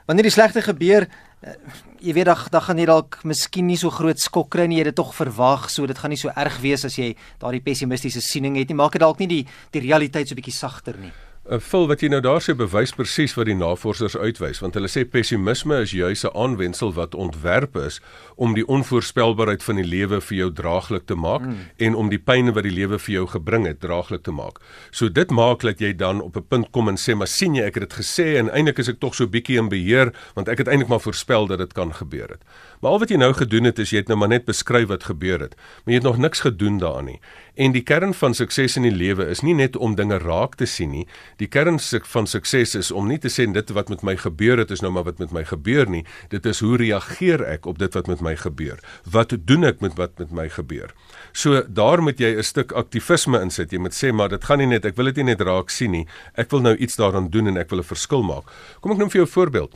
wanneer 0.07 0.23
die 0.23 0.31
slegte 0.31 0.62
gebeur, 0.62 1.09
uh, 1.43 1.57
jy 2.04 2.12
weet 2.12 2.28
dan 2.28 2.49
dan 2.52 2.64
gaan 2.66 2.80
jy 2.80 2.87
dalk 2.88 3.18
miskien 3.25 3.66
nie 3.66 3.78
so 3.80 3.90
groot 3.90 4.20
skok 4.20 4.50
kry 4.52 4.66
nie. 4.68 4.78
Jy 4.78 4.84
het 4.84 4.92
dit 4.92 5.00
tog 5.00 5.14
verwag, 5.16 5.68
so 5.73 5.88
dit 5.88 5.99
gaan 5.99 6.12
nie 6.12 6.20
so 6.20 6.32
erg 6.37 6.61
wees 6.61 6.84
as 6.84 6.99
jy 7.00 7.14
daardie 7.40 7.62
pessimistiese 7.64 8.20
siening 8.25 8.58
het 8.61 8.68
nie. 8.68 8.76
Maak 8.76 8.96
dit 8.96 9.04
dalk 9.04 9.23
nie 9.23 9.30
die 9.30 9.44
die 9.73 9.84
realiteit 9.87 10.28
so 10.28 10.37
bietjie 10.37 10.54
sagter 10.54 10.99
nie. 11.00 11.12
'n 11.44 11.60
Vul 11.60 11.86
wat 11.90 12.00
jy 12.00 12.08
nou 12.08 12.22
daar 12.24 12.40
sê 12.40 12.54
bewys 12.56 12.94
presies 12.96 13.34
wat 13.36 13.44
die 13.50 13.56
navorsers 13.56 14.14
uitwys 14.16 14.62
want 14.64 14.78
hulle 14.78 14.88
sê 14.88 15.02
pessimisme 15.04 15.76
is 15.84 15.92
juis 15.92 16.24
'n 16.24 16.32
aanwensel 16.32 16.92
wat 16.96 17.14
ontwerp 17.14 17.76
is 17.76 18.00
om 18.36 18.54
die 18.54 18.64
onvoorspelbaarheid 18.64 19.62
van 19.62 19.76
die 19.76 19.84
lewe 19.84 20.20
vir 20.20 20.36
jou 20.36 20.52
draaglik 20.52 21.04
te 21.06 21.14
maak 21.14 21.42
mm. 21.42 21.56
en 21.76 21.94
om 21.94 22.08
die 22.08 22.18
pyn 22.18 22.52
wat 22.54 22.64
die 22.64 22.72
lewe 22.72 22.98
vir 22.98 23.14
jou 23.14 23.26
gebring 23.26 23.66
het 23.66 23.80
draaglik 23.80 24.22
te 24.22 24.32
maak. 24.32 24.58
So 24.90 25.08
dit 25.08 25.30
maak 25.30 25.60
dat 25.60 25.80
jy 25.80 25.92
dan 25.92 26.20
op 26.20 26.36
'n 26.36 26.46
punt 26.48 26.70
kom 26.70 26.88
en 26.88 26.96
sê 26.96 27.14
maar 27.14 27.28
sien 27.28 27.54
jy 27.54 27.64
ek 27.64 27.74
het 27.74 27.90
dit 27.90 27.98
gesê 28.00 28.38
en 28.40 28.48
eintlik 28.48 28.78
is 28.78 28.88
ek 28.88 29.00
tog 29.00 29.14
so 29.14 29.26
bietjie 29.26 29.58
in 29.58 29.68
beheer 29.68 30.14
want 30.34 30.48
ek 30.48 30.58
het 30.58 30.68
eintlik 30.68 30.88
maar 30.88 31.04
voorspel 31.04 31.46
dat 31.46 31.58
dit 31.58 31.72
kan 31.72 31.92
gebeur 31.92 32.28
het. 32.28 32.42
Maar 32.85 32.93
al 32.93 32.99
wat 32.99 33.12
jy 33.14 33.17
nou 33.17 33.31
gedoen 33.33 33.64
het 33.64 33.79
is 33.81 33.95
jy 33.95 34.03
het 34.03 34.11
nou 34.12 34.19
maar 34.21 34.29
net 34.29 34.45
beskryf 34.45 34.91
wat 34.91 35.07
gebeur 35.09 35.41
het, 35.41 35.55
maar 35.57 35.95
jy 35.95 36.00
het 36.03 36.05
nog 36.05 36.19
niks 36.21 36.43
gedoen 36.45 36.76
daaraan 36.83 37.07
nie. 37.09 37.21
En 37.57 37.73
die 37.73 37.81
kern 37.81 38.12
van 38.12 38.35
sukses 38.37 38.76
in 38.76 38.85
die 38.85 38.93
lewe 38.93 39.25
is 39.33 39.41
nie 39.41 39.55
net 39.57 39.79
om 39.81 39.95
dinge 39.97 40.19
raak 40.21 40.59
te 40.61 40.67
sien 40.69 40.91
nie. 40.93 41.07
Die 41.41 41.49
kern 41.49 41.79
van 41.81 42.29
sukses 42.29 42.75
is 42.76 42.91
om 42.93 43.09
nie 43.09 43.17
te 43.23 43.31
sê 43.33 43.47
dit 43.49 43.73
wat 43.73 43.88
met 43.88 44.05
my 44.05 44.17
gebeur 44.21 44.61
het 44.61 44.75
is 44.75 44.85
nou 44.85 44.91
maar 44.93 45.07
wat 45.09 45.23
met 45.23 45.33
my 45.33 45.47
gebeur 45.49 45.88
nie. 45.88 46.03
Dit 46.29 46.45
is 46.45 46.61
hoe 46.61 46.76
reageer 46.76 47.47
ek 47.55 47.64
op 47.64 47.81
dit 47.81 47.97
wat 47.97 48.11
met 48.11 48.21
my 48.21 48.37
gebeur? 48.37 48.85
Wat 49.09 49.33
doen 49.33 49.64
ek 49.64 49.81
met 49.81 49.97
wat 49.97 50.21
met 50.21 50.37
my 50.37 50.49
gebeur? 50.53 50.93
So 51.33 51.62
daar 51.64 52.05
moet 52.05 52.21
jy 52.21 52.37
'n 52.37 52.43
stuk 52.45 52.73
aktivisme 52.73 53.41
insit. 53.41 53.73
Jy 53.73 53.79
moet 53.79 53.97
sê 53.97 54.12
maar 54.12 54.29
dit 54.29 54.45
gaan 54.45 54.59
nie 54.59 54.67
net 54.67 54.85
ek 54.85 54.97
wil 54.97 55.07
dit 55.07 55.17
nie 55.17 55.33
net 55.33 55.41
raak 55.41 55.70
sien 55.70 55.90
nie. 55.90 56.07
Ek 56.35 56.51
wil 56.51 56.61
nou 56.61 56.77
iets 56.77 56.97
daaraan 56.97 57.31
doen 57.31 57.47
en 57.47 57.57
ek 57.57 57.70
wil 57.70 57.79
'n 57.79 57.94
verskil 57.94 58.23
maak. 58.23 58.44
Kom 58.81 58.92
ek 58.92 58.99
noem 58.99 59.11
vir 59.11 59.25
jou 59.25 59.27
'n 59.27 59.33
voorbeeld. 59.33 59.73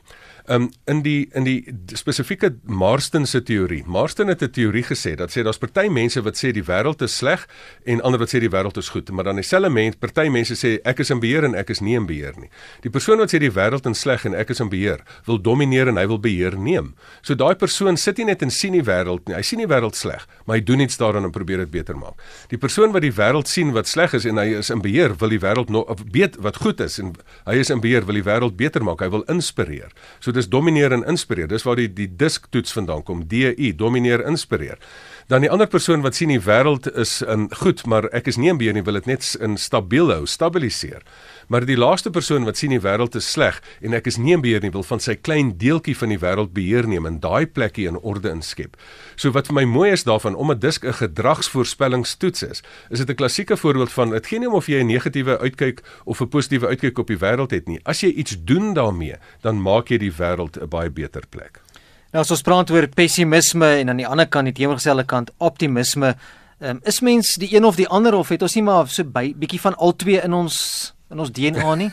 Um 0.49 0.71
in 0.89 1.03
die 1.05 1.29
in 1.37 1.45
die 1.45 1.59
spesifieke 1.93 2.49
Marston 2.65 3.27
se 3.29 3.43
teorie. 3.45 3.83
Marston 3.85 4.29
het 4.29 4.43
'n 4.43 4.51
teorie 4.51 4.83
gesê 4.83 5.15
dat 5.15 5.31
sê 5.31 5.43
daar's 5.43 5.59
party 5.59 5.89
mense 5.89 6.23
wat 6.23 6.37
sê 6.37 6.53
die 6.53 6.65
wêreld 6.65 7.03
is 7.03 7.17
sleg 7.17 7.47
en 7.85 8.01
ander 8.01 8.19
wat 8.19 8.29
sê 8.29 8.41
die 8.41 8.49
wêreld 8.49 8.77
is 8.79 8.89
goed, 8.89 9.11
maar 9.11 9.25
dan 9.25 9.35
dieselfde 9.35 9.69
mens, 9.69 9.97
party 9.97 10.29
mense 10.29 10.55
sê 10.55 10.79
ek 10.85 10.99
is 11.01 11.11
in 11.11 11.21
beheer 11.21 11.45
en 11.45 11.55
ek 11.55 11.71
is 11.71 11.81
nie 11.81 11.97
in 11.97 12.07
beheer 12.07 12.33
nie. 12.39 12.49
Die 12.81 12.91
persoon 12.91 13.19
wat 13.19 13.31
sê 13.35 13.39
die 13.39 13.51
wêreld 13.51 13.91
is 13.91 14.01
sleg 14.01 14.25
en 14.25 14.35
ek 14.35 14.51
is 14.51 14.61
in 14.61 14.69
beheer, 14.69 15.01
wil 15.27 15.39
domineer 15.41 15.89
en 15.89 15.97
hy 15.97 16.07
wil 16.07 16.19
beheer 16.19 16.57
neem. 16.59 16.95
So 17.23 17.35
daai 17.35 17.55
persoon 17.55 17.97
sit 17.97 18.17
nie 18.17 18.25
net 18.25 18.43
en 18.43 18.51
sien 18.51 18.73
die 18.73 18.83
wêreld 18.83 19.29
nie. 19.29 19.35
Hy 19.35 19.43
sien 19.43 19.59
die 19.59 19.69
wêreld 19.69 19.97
sleg, 19.97 20.27
maar 20.47 20.57
hy 20.57 20.65
doen 20.65 20.81
iets 20.81 20.97
daaraan 20.97 21.25
om 21.25 21.31
probeer 21.31 21.59
dit 21.59 21.71
beter 21.71 21.97
maak. 21.97 22.15
Die 22.49 22.59
persoon 22.59 22.93
wat 22.93 23.03
die 23.03 23.13
wêreld 23.13 23.49
sien 23.49 23.73
wat 23.73 23.87
sleg 23.87 24.15
is 24.15 24.25
en 24.25 24.37
hy 24.39 24.57
is 24.57 24.71
in 24.71 24.81
beheer, 24.81 25.15
wil 25.19 25.29
die 25.29 25.41
wêreld 25.41 25.69
nog 25.69 25.85
weet 26.11 26.37
wat 26.37 26.57
goed 26.57 26.81
is 26.81 26.99
en 26.99 27.15
hy 27.45 27.55
is 27.55 27.71
in 27.71 27.81
beheer, 27.81 28.07
wil 28.07 28.15
die 28.15 28.25
wêreld 28.25 28.57
beter 28.57 28.83
maak. 28.83 29.01
Hy 29.01 29.11
wil 29.11 29.25
inspireer. 29.29 29.93
So 30.21 30.33
dis 30.39 30.49
domineer 30.51 30.95
en 30.95 31.05
inspireer. 31.11 31.51
Dis 31.51 31.67
waar 31.67 31.79
die 31.81 31.89
die 31.91 32.09
disk 32.21 32.49
toets 32.55 32.73
vandaan 32.77 33.05
kom. 33.07 33.25
DI, 33.29 33.73
domineer, 33.77 34.25
inspireer. 34.27 34.79
Dan 35.29 35.45
die 35.45 35.51
ander 35.53 35.69
persoon 35.69 36.01
wat 36.07 36.17
sien 36.17 36.33
die 36.33 36.41
wêreld 36.41 36.89
is 36.97 37.19
in 37.21 37.49
goed, 37.61 37.85
maar 37.87 38.09
ek 38.17 38.31
is 38.33 38.39
nie 38.41 38.49
in 38.49 38.61
beheer 38.61 38.77
nie, 38.77 38.85
wil 38.87 38.97
dit 38.97 39.11
net 39.11 39.27
in 39.45 39.59
stabiel 39.61 40.13
hou, 40.15 40.23
stabiliseer. 40.27 41.03
Maar 41.49 41.65
die 41.65 41.79
laaste 41.81 42.11
persoon 42.13 42.45
wat 42.45 42.59
sien 42.61 42.75
die 42.75 42.81
wêreld 42.85 43.15
is 43.17 43.27
sleg 43.33 43.63
en 43.81 43.97
ek 43.97 44.11
is 44.11 44.19
nie 44.21 44.35
in 44.37 44.43
beheer 44.45 44.61
nie, 44.61 44.73
wil 44.75 44.85
van 44.85 45.01
sy 45.01 45.15
klein 45.17 45.55
deeltjie 45.57 45.95
van 45.97 46.13
die 46.13 46.21
wêreld 46.21 46.53
beheer 46.53 46.85
neem 46.89 47.09
en 47.09 47.17
daai 47.23 47.47
plekkie 47.49 47.87
in 47.89 47.97
orde 47.97 48.29
inskep. 48.29 48.77
So 49.17 49.33
wat 49.33 49.49
vir 49.49 49.57
my 49.57 49.65
mooi 49.65 49.89
is 49.95 50.05
daarvan 50.05 50.37
om 50.37 50.53
'n 50.53 50.61
disk 50.61 50.85
'n 50.85 50.93
gedragsvoorspellingstoets 50.93 52.43
is, 52.43 52.63
is 52.91 52.99
dit 52.99 53.09
'n 53.09 53.15
klassieke 53.15 53.57
voorbeeld 53.57 53.93
van 53.93 54.11
dit 54.11 54.27
gee 54.27 54.39
nie 54.39 54.49
om 54.49 54.55
of 54.55 54.67
jy 54.67 54.81
'n 54.83 54.87
negatiewe 54.87 55.39
uitkyk 55.39 55.81
of 56.05 56.21
'n 56.21 56.29
positiewe 56.29 56.69
uitkyk 56.69 56.99
op 56.99 57.07
die 57.07 57.19
wêreld 57.19 57.51
het 57.51 57.67
nie. 57.67 57.81
As 57.85 58.01
jy 58.01 58.09
iets 58.09 58.37
doen 58.45 58.75
daarmee, 58.75 59.17
dan 59.41 59.63
maak 59.63 59.89
jy 59.89 59.99
die 59.99 60.13
wêreld 60.13 60.61
'n 60.61 60.69
baie 60.69 60.91
beter 60.91 61.23
plek. 61.31 61.61
Nou 62.13 62.23
as 62.23 62.31
ons 62.31 62.43
praat 62.43 62.71
oor 62.71 62.89
pessimisme 62.89 63.67
en 63.67 63.89
aan 63.89 63.97
die 63.97 64.07
ander 64.07 64.27
kant 64.27 64.45
die 64.45 64.55
teenoorgestelde 64.55 65.05
kant 65.05 65.31
optimisme, 65.39 66.17
um, 66.61 66.81
is 66.83 67.01
mens 67.01 67.35
die 67.35 67.55
een 67.55 67.65
of 67.65 67.77
die 67.77 67.89
ander 67.89 68.15
of 68.15 68.29
het 68.29 68.43
ons 68.43 68.55
nie 68.55 68.65
maar 68.65 68.89
so 68.89 69.03
'n 69.03 69.35
bietjie 69.39 69.61
van 69.61 69.77
albei 69.77 70.21
in 70.25 70.33
ons 70.33 70.95
in 71.09 71.23
ons 71.23 71.31
DNA 71.33 71.75
nie. 71.81 71.89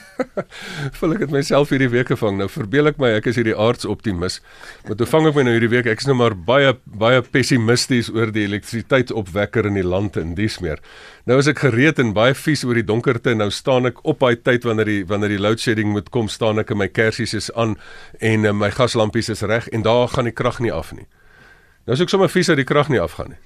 Voel 0.97 1.15
ek 1.15 1.21
dit 1.23 1.34
myself 1.34 1.69
hierdie 1.71 1.88
week 1.93 2.10
gevang. 2.12 2.36
Nou 2.39 2.47
verbeel 2.51 2.91
ek 2.91 2.97
my 2.99 3.13
ek 3.15 3.30
is 3.32 3.39
hierdie 3.39 3.56
aardsoptimis. 3.56 4.41
Maar 4.88 4.97
toe 4.99 5.08
vang 5.08 5.30
ek 5.30 5.38
my 5.38 5.45
nou 5.47 5.54
hierdie 5.56 5.71
week 5.71 5.88
ek 5.91 6.04
is 6.04 6.10
nou 6.10 6.17
maar 6.19 6.36
baie 6.36 6.73
baie 6.84 7.21
pessimisties 7.23 8.12
oor 8.12 8.34
die 8.36 8.43
elektrisiteitsopwekker 8.49 9.69
in 9.71 9.80
die 9.80 9.86
land 9.88 10.19
en 10.19 10.36
dis 10.36 10.60
meer. 10.63 10.84
Nou 11.30 11.39
is 11.39 11.49
ek 11.51 11.63
gereed 11.63 12.01
en 12.04 12.12
baie 12.17 12.36
vies 12.36 12.65
oor 12.67 12.75
die 12.75 12.88
donkerte 12.88 13.32
en 13.32 13.43
nou 13.45 13.51
staan 13.56 13.88
ek 13.91 14.04
op 14.04 14.19
daai 14.25 14.36
tyd 14.36 14.67
wanneer 14.67 14.91
die 14.91 15.01
wanneer 15.08 15.36
die 15.38 15.41
load 15.41 15.63
shedding 15.63 15.95
moet 15.95 16.12
kom, 16.12 16.28
staan 16.32 16.60
ek 16.60 16.75
en 16.75 16.84
my 16.84 16.89
kersies 16.91 17.38
is 17.39 17.51
aan 17.56 17.78
en 18.19 18.49
uh, 18.49 18.51
my 18.56 18.71
gaslampies 18.75 19.32
is 19.32 19.45
reg 19.47 19.71
en 19.71 19.88
daar 19.88 20.12
gaan 20.12 20.28
die 20.28 20.36
krag 20.36 20.60
nie 20.60 20.75
af 20.75 20.91
nie. 20.95 21.08
Nou 21.88 21.95
is 21.95 22.04
ek 22.04 22.12
sommer 22.12 22.32
vies 22.34 22.51
dat 22.51 22.60
die 22.60 22.67
krag 22.67 22.91
nie 22.91 22.99
afgaan 22.99 23.38
nie 23.38 23.39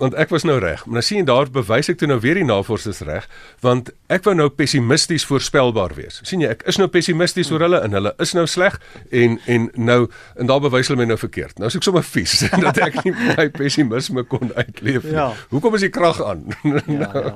want 0.00 0.14
ek 0.18 0.32
was 0.32 0.42
nou 0.42 0.58
reg. 0.58 0.84
Maar 0.86 1.00
nou 1.00 1.04
sien 1.04 1.26
daar 1.28 1.50
bewys 1.52 1.88
ek 1.92 1.98
toe 2.00 2.08
nou 2.10 2.18
weer 2.22 2.38
die 2.38 2.46
navorsers 2.46 3.02
reg, 3.06 3.28
want 3.64 3.90
ek 4.12 4.24
wou 4.26 4.34
nou 4.36 4.48
pessimisties 4.48 5.24
voorspelbaar 5.28 5.94
wees. 5.96 6.20
sien 6.26 6.42
jy, 6.42 6.50
ek 6.54 6.64
is 6.70 6.78
nou 6.80 6.88
pessimisties 6.92 7.50
oor 7.52 7.64
hulle 7.66 7.80
en 7.84 7.96
hulle 7.96 8.14
is 8.22 8.34
nou 8.36 8.46
sleg 8.46 8.78
en 9.10 9.38
en 9.46 9.68
nou 9.76 10.00
en 10.36 10.50
daar 10.50 10.62
bewys 10.64 10.90
hulle 10.90 11.00
my 11.02 11.08
nou 11.12 11.18
verkeerd. 11.20 11.58
Nou 11.58 11.70
is 11.70 11.78
ek 11.78 11.86
sommer 11.86 12.04
vies 12.06 12.38
dat 12.64 12.80
ek 12.82 13.02
nie 13.04 13.14
my 13.14 13.48
pessimisme 13.54 14.24
kon 14.28 14.52
uitleef 14.56 15.06
nie. 15.06 15.14
Ja. 15.16 15.30
Hoekom 15.52 15.78
is 15.78 15.86
die 15.86 15.92
krag 15.92 16.22
aan? 16.22 16.44
Ja, 16.72 16.78
nou, 16.86 17.20
ja. 17.24 17.32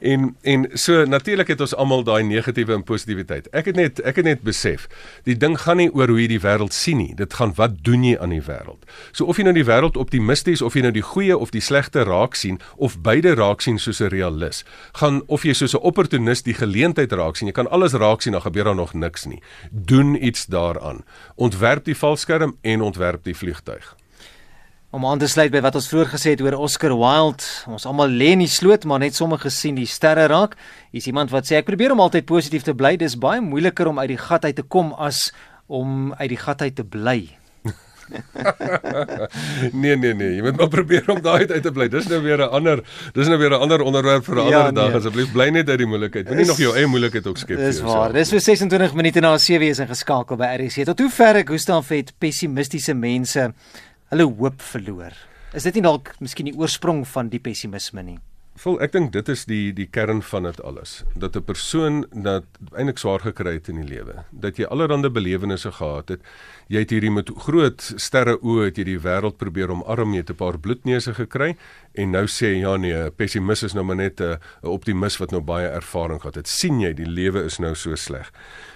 En 0.00 0.36
en 0.42 0.64
so 0.78 1.04
natuurlik 1.04 1.48
het 1.52 1.60
ons 1.60 1.74
almal 1.78 2.02
daai 2.04 2.22
negatiewe 2.26 2.74
en 2.74 2.82
positiwiteit. 2.86 3.46
Ek 3.54 3.68
het 3.70 3.76
net 3.78 4.00
ek 4.02 4.18
het 4.20 4.26
net 4.26 4.42
besef, 4.46 4.86
die 5.28 5.36
ding 5.38 5.56
gaan 5.60 5.78
nie 5.80 5.90
oor 5.94 6.10
hoe 6.10 6.18
jy 6.20 6.28
die 6.34 6.40
wêreld 6.42 6.74
sien 6.74 6.98
nie. 6.98 7.14
Dit 7.14 7.36
gaan 7.38 7.54
wat 7.58 7.78
doen 7.86 8.04
jy 8.04 8.16
aan 8.18 8.34
die 8.34 8.42
wêreld. 8.42 8.82
So 9.12 9.28
of 9.30 9.38
jy 9.38 9.46
nou 9.46 9.54
die 9.56 9.66
wêreld 9.66 9.98
optimisties 10.00 10.62
of 10.62 10.74
jy 10.74 10.84
nou 10.86 10.92
die 10.94 11.04
goeie 11.04 11.36
of 11.38 11.54
die 11.54 11.62
sleg 11.64 11.83
slegte 11.84 12.04
raak 12.08 12.34
sien 12.34 12.60
of 12.76 13.00
beide 13.02 13.34
raak 13.34 13.60
sien 13.60 13.78
soos 13.78 14.00
'n 14.00 14.08
realis. 14.08 14.64
Gaan 14.92 15.22
of 15.26 15.44
jy 15.44 15.52
soos 15.52 15.74
'n 15.74 15.82
opportunis 15.82 16.42
die 16.42 16.54
geleentheid 16.54 17.12
raak 17.12 17.36
sien. 17.36 17.48
Jy 17.48 17.52
kan 17.54 17.70
alles 17.70 17.92
raak 17.92 18.22
sien, 18.22 18.32
dan 18.32 18.42
gebeur 18.42 18.64
daar 18.64 18.74
nog 18.74 18.94
niks 18.94 19.26
nie. 19.26 19.42
Doen 19.70 20.16
iets 20.24 20.46
daaraan. 20.46 21.04
Ontwerp 21.36 21.84
die 21.84 21.96
valskerm 21.96 22.56
en 22.62 22.80
ontwerp 22.80 23.24
die 23.24 23.34
vliegtyg. 23.36 23.96
Om 24.90 25.06
aan 25.06 25.18
te 25.18 25.26
sluit 25.26 25.50
by 25.50 25.60
wat 25.60 25.74
ons 25.74 25.88
vroeër 25.88 26.06
gesê 26.06 26.30
het 26.30 26.40
oor 26.40 26.54
Oscar 26.54 26.96
Wilde, 26.96 27.42
ons 27.66 27.84
almal 27.84 28.08
lê 28.08 28.30
in 28.32 28.38
die 28.38 28.48
sloot, 28.48 28.84
maar 28.84 28.98
net 28.98 29.14
sommige 29.14 29.50
gesien 29.50 29.74
die 29.74 29.86
sterre 29.86 30.26
raak. 30.26 30.56
Hier's 30.92 31.06
iemand 31.06 31.30
wat 31.30 31.46
sê 31.46 31.56
ek 31.56 31.66
probeer 31.66 31.92
om 31.92 32.00
altyd 32.00 32.24
positief 32.24 32.62
te 32.62 32.74
bly. 32.74 32.96
Dis 32.96 33.18
baie 33.18 33.40
moeiliker 33.40 33.86
om 33.86 33.98
uit 33.98 34.08
die 34.08 34.18
gat 34.18 34.44
uit 34.44 34.56
te 34.56 34.62
kom 34.62 34.92
as 34.92 35.32
om 35.66 36.12
uit 36.12 36.28
die 36.28 36.38
gat 36.38 36.62
uit 36.62 36.76
te 36.76 36.84
bly. 36.84 37.43
nee 39.82 39.96
nee 39.96 40.14
nee, 40.14 40.34
jy 40.36 40.42
moet 40.44 40.58
maar 40.60 40.68
probeer 40.72 41.06
om 41.12 41.20
daai 41.24 41.46
uit 41.46 41.62
te 41.62 41.72
bly. 41.72 41.88
Dis 41.92 42.08
nou 42.10 42.20
weer 42.22 42.42
'n 42.44 42.50
ander, 42.58 42.82
dis 43.16 43.28
nou 43.30 43.38
weer 43.38 43.54
'n 43.56 43.60
ander 43.66 43.80
onderwerp 43.80 44.24
vir 44.24 44.34
'n 44.34 44.48
ja, 44.48 44.58
ander 44.66 44.72
nee. 44.72 44.82
dag. 44.82 45.00
Asseblief 45.00 45.32
bly 45.32 45.48
net 45.48 45.68
uit 45.68 45.78
die 45.78 45.86
moeilikheid. 45.86 46.28
Moenie 46.28 46.46
nog 46.46 46.58
jou 46.58 46.74
eie 46.76 46.86
moeilikheid 46.86 47.26
ook 47.26 47.38
skep. 47.38 47.56
Dis 47.56 47.80
waar. 47.80 48.12
Dis 48.12 48.28
so 48.28 48.38
26 48.38 48.94
minute 48.94 49.20
na 49.20 49.38
7 49.38 49.68
is 49.68 49.78
ingeskakel 49.78 50.36
by 50.36 50.56
RC. 50.58 50.84
Tot 50.84 50.98
hoe 50.98 51.10
ver 51.10 51.36
ek 51.36 51.48
Gustaf 51.48 51.88
het 51.88 52.12
pessimistiese 52.18 52.94
mense 52.94 53.52
hulle 54.10 54.26
hoop 54.28 54.62
verloor. 54.62 55.12
Is 55.54 55.62
dit 55.62 55.74
nie 55.74 55.82
dalk 55.82 56.14
miskien 56.20 56.46
die 56.50 56.56
oorsprong 56.58 57.04
van 57.08 57.28
die 57.28 57.40
pessimisme 57.40 58.02
nie? 58.02 58.18
Vol 58.54 58.76
ek 58.84 58.92
dink 58.94 59.10
dit 59.10 59.28
is 59.32 59.40
die 59.50 59.72
die 59.74 59.88
kern 59.90 60.20
van 60.22 60.46
dit 60.46 60.60
alles. 60.62 61.02
Dat 61.18 61.34
'n 61.36 61.42
persoon 61.42 62.06
dat 62.14 62.44
eintlik 62.78 62.98
swaar 62.98 63.20
gekry 63.20 63.54
het 63.54 63.68
in 63.68 63.82
die 63.82 63.88
lewe, 63.88 64.24
dat 64.30 64.56
jy 64.56 64.64
allerlei 64.64 65.10
belewennisse 65.10 65.72
gehad 65.72 66.08
het. 66.08 66.20
Jy 66.68 66.78
het 66.78 66.90
hierdie 66.90 67.10
met 67.10 67.30
groot 67.34 67.80
sterre 67.96 68.38
oë 68.38 68.64
het 68.64 68.76
jy 68.78 68.84
die 68.84 68.98
wêreld 68.98 69.36
probeer 69.38 69.70
omarm, 69.70 70.12
jy 70.12 70.18
het 70.22 70.30
'n 70.30 70.36
paar 70.36 70.58
bloedneuse 70.58 71.14
gekry 71.14 71.56
en 71.94 72.10
nou 72.10 72.26
sê 72.26 72.60
ja 72.60 72.76
nee, 72.76 73.10
pessimis 73.10 73.62
is 73.62 73.74
nou 73.74 73.84
maar 73.84 73.96
net 73.96 74.20
'n 74.20 74.38
optimis 74.62 75.18
wat 75.18 75.32
nou 75.32 75.40
baie 75.42 75.68
ervaring 75.68 76.20
gehad 76.20 76.34
het. 76.36 76.48
sien 76.48 76.80
jy 76.80 76.94
die 76.94 77.10
lewe 77.10 77.44
is 77.44 77.58
nou 77.58 77.74
so 77.74 77.94
sleg. 77.96 78.30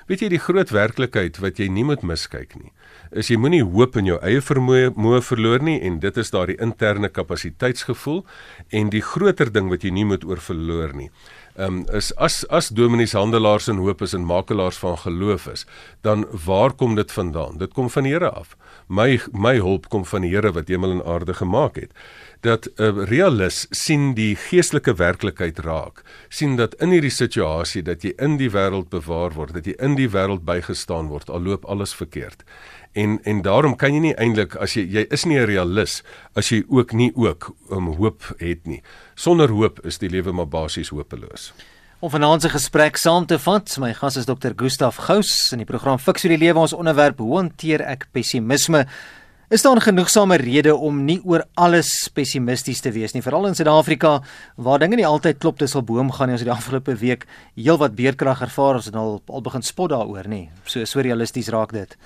Weet 0.09 0.21
jy 0.21 0.29
die 0.29 0.39
groot 0.39 0.71
werklikheid 0.71 1.39
wat 1.39 1.59
jy 1.59 1.69
nie 1.69 1.85
moet 1.85 2.03
miskyk 2.03 2.57
nie 2.57 2.73
is 3.11 3.31
jy 3.31 3.37
moenie 3.37 3.63
hoop 3.65 3.97
in 3.97 4.07
jou 4.07 4.19
eie 4.23 4.41
vermoë 4.45 4.93
moe 4.97 5.21
verloor 5.25 5.63
nie 5.65 5.79
en 5.87 5.99
dit 6.01 6.17
is 6.17 6.31
daardie 6.31 6.59
interne 6.63 7.09
kapasiteitsgevoel 7.09 8.25
en 8.71 8.91
die 8.91 9.03
groter 9.03 9.53
ding 9.53 9.71
wat 9.73 9.85
jy 9.85 9.91
nie 9.91 10.05
moet 10.05 10.25
oor 10.25 10.41
verloor 10.43 10.95
nie. 10.97 11.11
Ehm 11.59 11.81
um, 11.81 11.97
is 11.97 12.13
as 12.17 12.45
as 12.55 12.69
dominees 12.69 13.17
handelaars 13.19 13.67
en 13.69 13.81
hoop 13.83 14.03
is 14.03 14.15
en 14.15 14.25
makelaars 14.25 14.79
van 14.79 14.99
geloof 14.99 15.49
is, 15.51 15.67
dan 16.07 16.27
waar 16.47 16.73
kom 16.73 16.95
dit 16.95 17.13
vandaan? 17.13 17.59
Dit 17.59 17.73
kom 17.75 17.91
van 17.91 18.07
die 18.07 18.13
Here 18.13 18.31
af. 18.31 18.57
My 18.87 19.21
my 19.33 19.57
hulp 19.57 19.89
kom 19.89 20.05
van 20.07 20.23
die 20.23 20.31
Here 20.31 20.53
wat 20.53 20.69
hemel 20.69 21.01
en 21.01 21.05
aarde 21.05 21.35
gemaak 21.35 21.77
het 21.77 21.93
dat 22.41 22.71
'n 22.77 23.05
realis 23.11 23.67
sien 23.71 24.15
die 24.15 24.37
geestelike 24.37 24.95
werklikheid 24.95 25.59
raak. 25.59 26.03
sien 26.29 26.57
dat 26.57 26.75
in 26.75 26.91
hierdie 26.91 27.11
situasie 27.11 27.83
dat 27.83 28.03
jy 28.03 28.13
in 28.17 28.37
die 28.37 28.51
wêreld 28.51 28.89
bewaar 28.89 29.33
word, 29.33 29.55
dat 29.55 29.67
jy 29.67 29.75
in 29.79 29.95
die 29.95 30.09
wêreld 30.09 30.45
bygestaan 30.45 31.07
word, 31.07 31.31
al 31.31 31.41
loop 31.41 31.65
alles 31.65 31.95
verkeerd. 31.95 32.45
En 32.99 33.19
en 33.23 33.43
daarom 33.47 33.77
kan 33.79 33.95
jy 33.95 34.01
nie 34.03 34.15
eintlik 34.19 34.57
as 34.59 34.75
jy 34.75 34.83
jy 34.91 35.07
is 35.15 35.25
nie 35.25 35.39
'n 35.39 35.47
realis 35.47 36.03
as 36.35 36.51
jy 36.51 36.65
ook 36.69 36.93
nie 36.93 37.13
ook 37.15 37.55
um, 37.71 37.95
hoop 37.95 38.23
het 38.39 38.67
nie. 38.67 38.83
Sonder 39.15 39.49
hoop 39.49 39.79
is 39.87 39.99
die 39.99 40.11
lewe 40.11 40.33
maar 40.33 40.49
basies 40.49 40.91
hopeloos. 40.91 41.53
Om 42.01 42.11
vanaand 42.11 42.43
se 42.43 42.49
gesprek 42.49 42.97
saam 42.97 43.27
te 43.27 43.39
vat, 43.39 43.79
my 43.79 43.93
gas 43.95 44.17
is 44.17 44.27
Dr. 44.27 44.53
Gustaf 44.57 44.97
Gous 44.97 45.53
in 45.53 45.59
die 45.59 45.67
program 45.67 45.99
Fix 45.99 46.23
vir 46.23 46.37
die 46.37 46.45
lewe 46.47 46.59
ons 46.59 46.73
onderwerp 46.73 47.19
hoe 47.19 47.37
hanteer 47.37 47.83
ek 47.83 48.09
pessimisme? 48.13 48.87
Is 49.51 49.63
daar 49.63 49.77
'n 49.77 49.81
genoegsame 49.81 50.37
rede 50.37 50.77
om 50.77 51.05
nie 51.05 51.21
oor 51.25 51.45
alles 51.55 52.09
pessimisties 52.15 52.81
te 52.81 52.91
wees 52.91 53.15
nie, 53.15 53.23
veral 53.23 53.47
in 53.47 53.55
Suid-Afrika 53.55 54.23
waar 54.57 54.79
dinge 54.79 54.97
nie 54.97 55.07
altyd 55.07 55.39
klop 55.39 55.63
al 55.63 55.83
boom 55.83 56.13
gaan 56.13 56.27
nie. 56.27 56.33
Ons 56.33 56.41
het 56.41 56.49
die 56.49 56.59
afgelope 56.59 56.95
week 56.95 57.27
heelwat 57.57 57.95
beerkrag 57.95 58.43
ervaar, 58.43 58.75
ons 58.75 58.85
het 58.85 58.95
al 58.95 59.23
al 59.27 59.43
begin 59.43 59.63
spot 59.63 59.91
daaroor, 59.91 60.29
nê. 60.29 60.49
So 60.65 60.85
so 60.85 61.01
realisties 61.01 61.49
raak 61.49 61.73
dit 61.73 61.97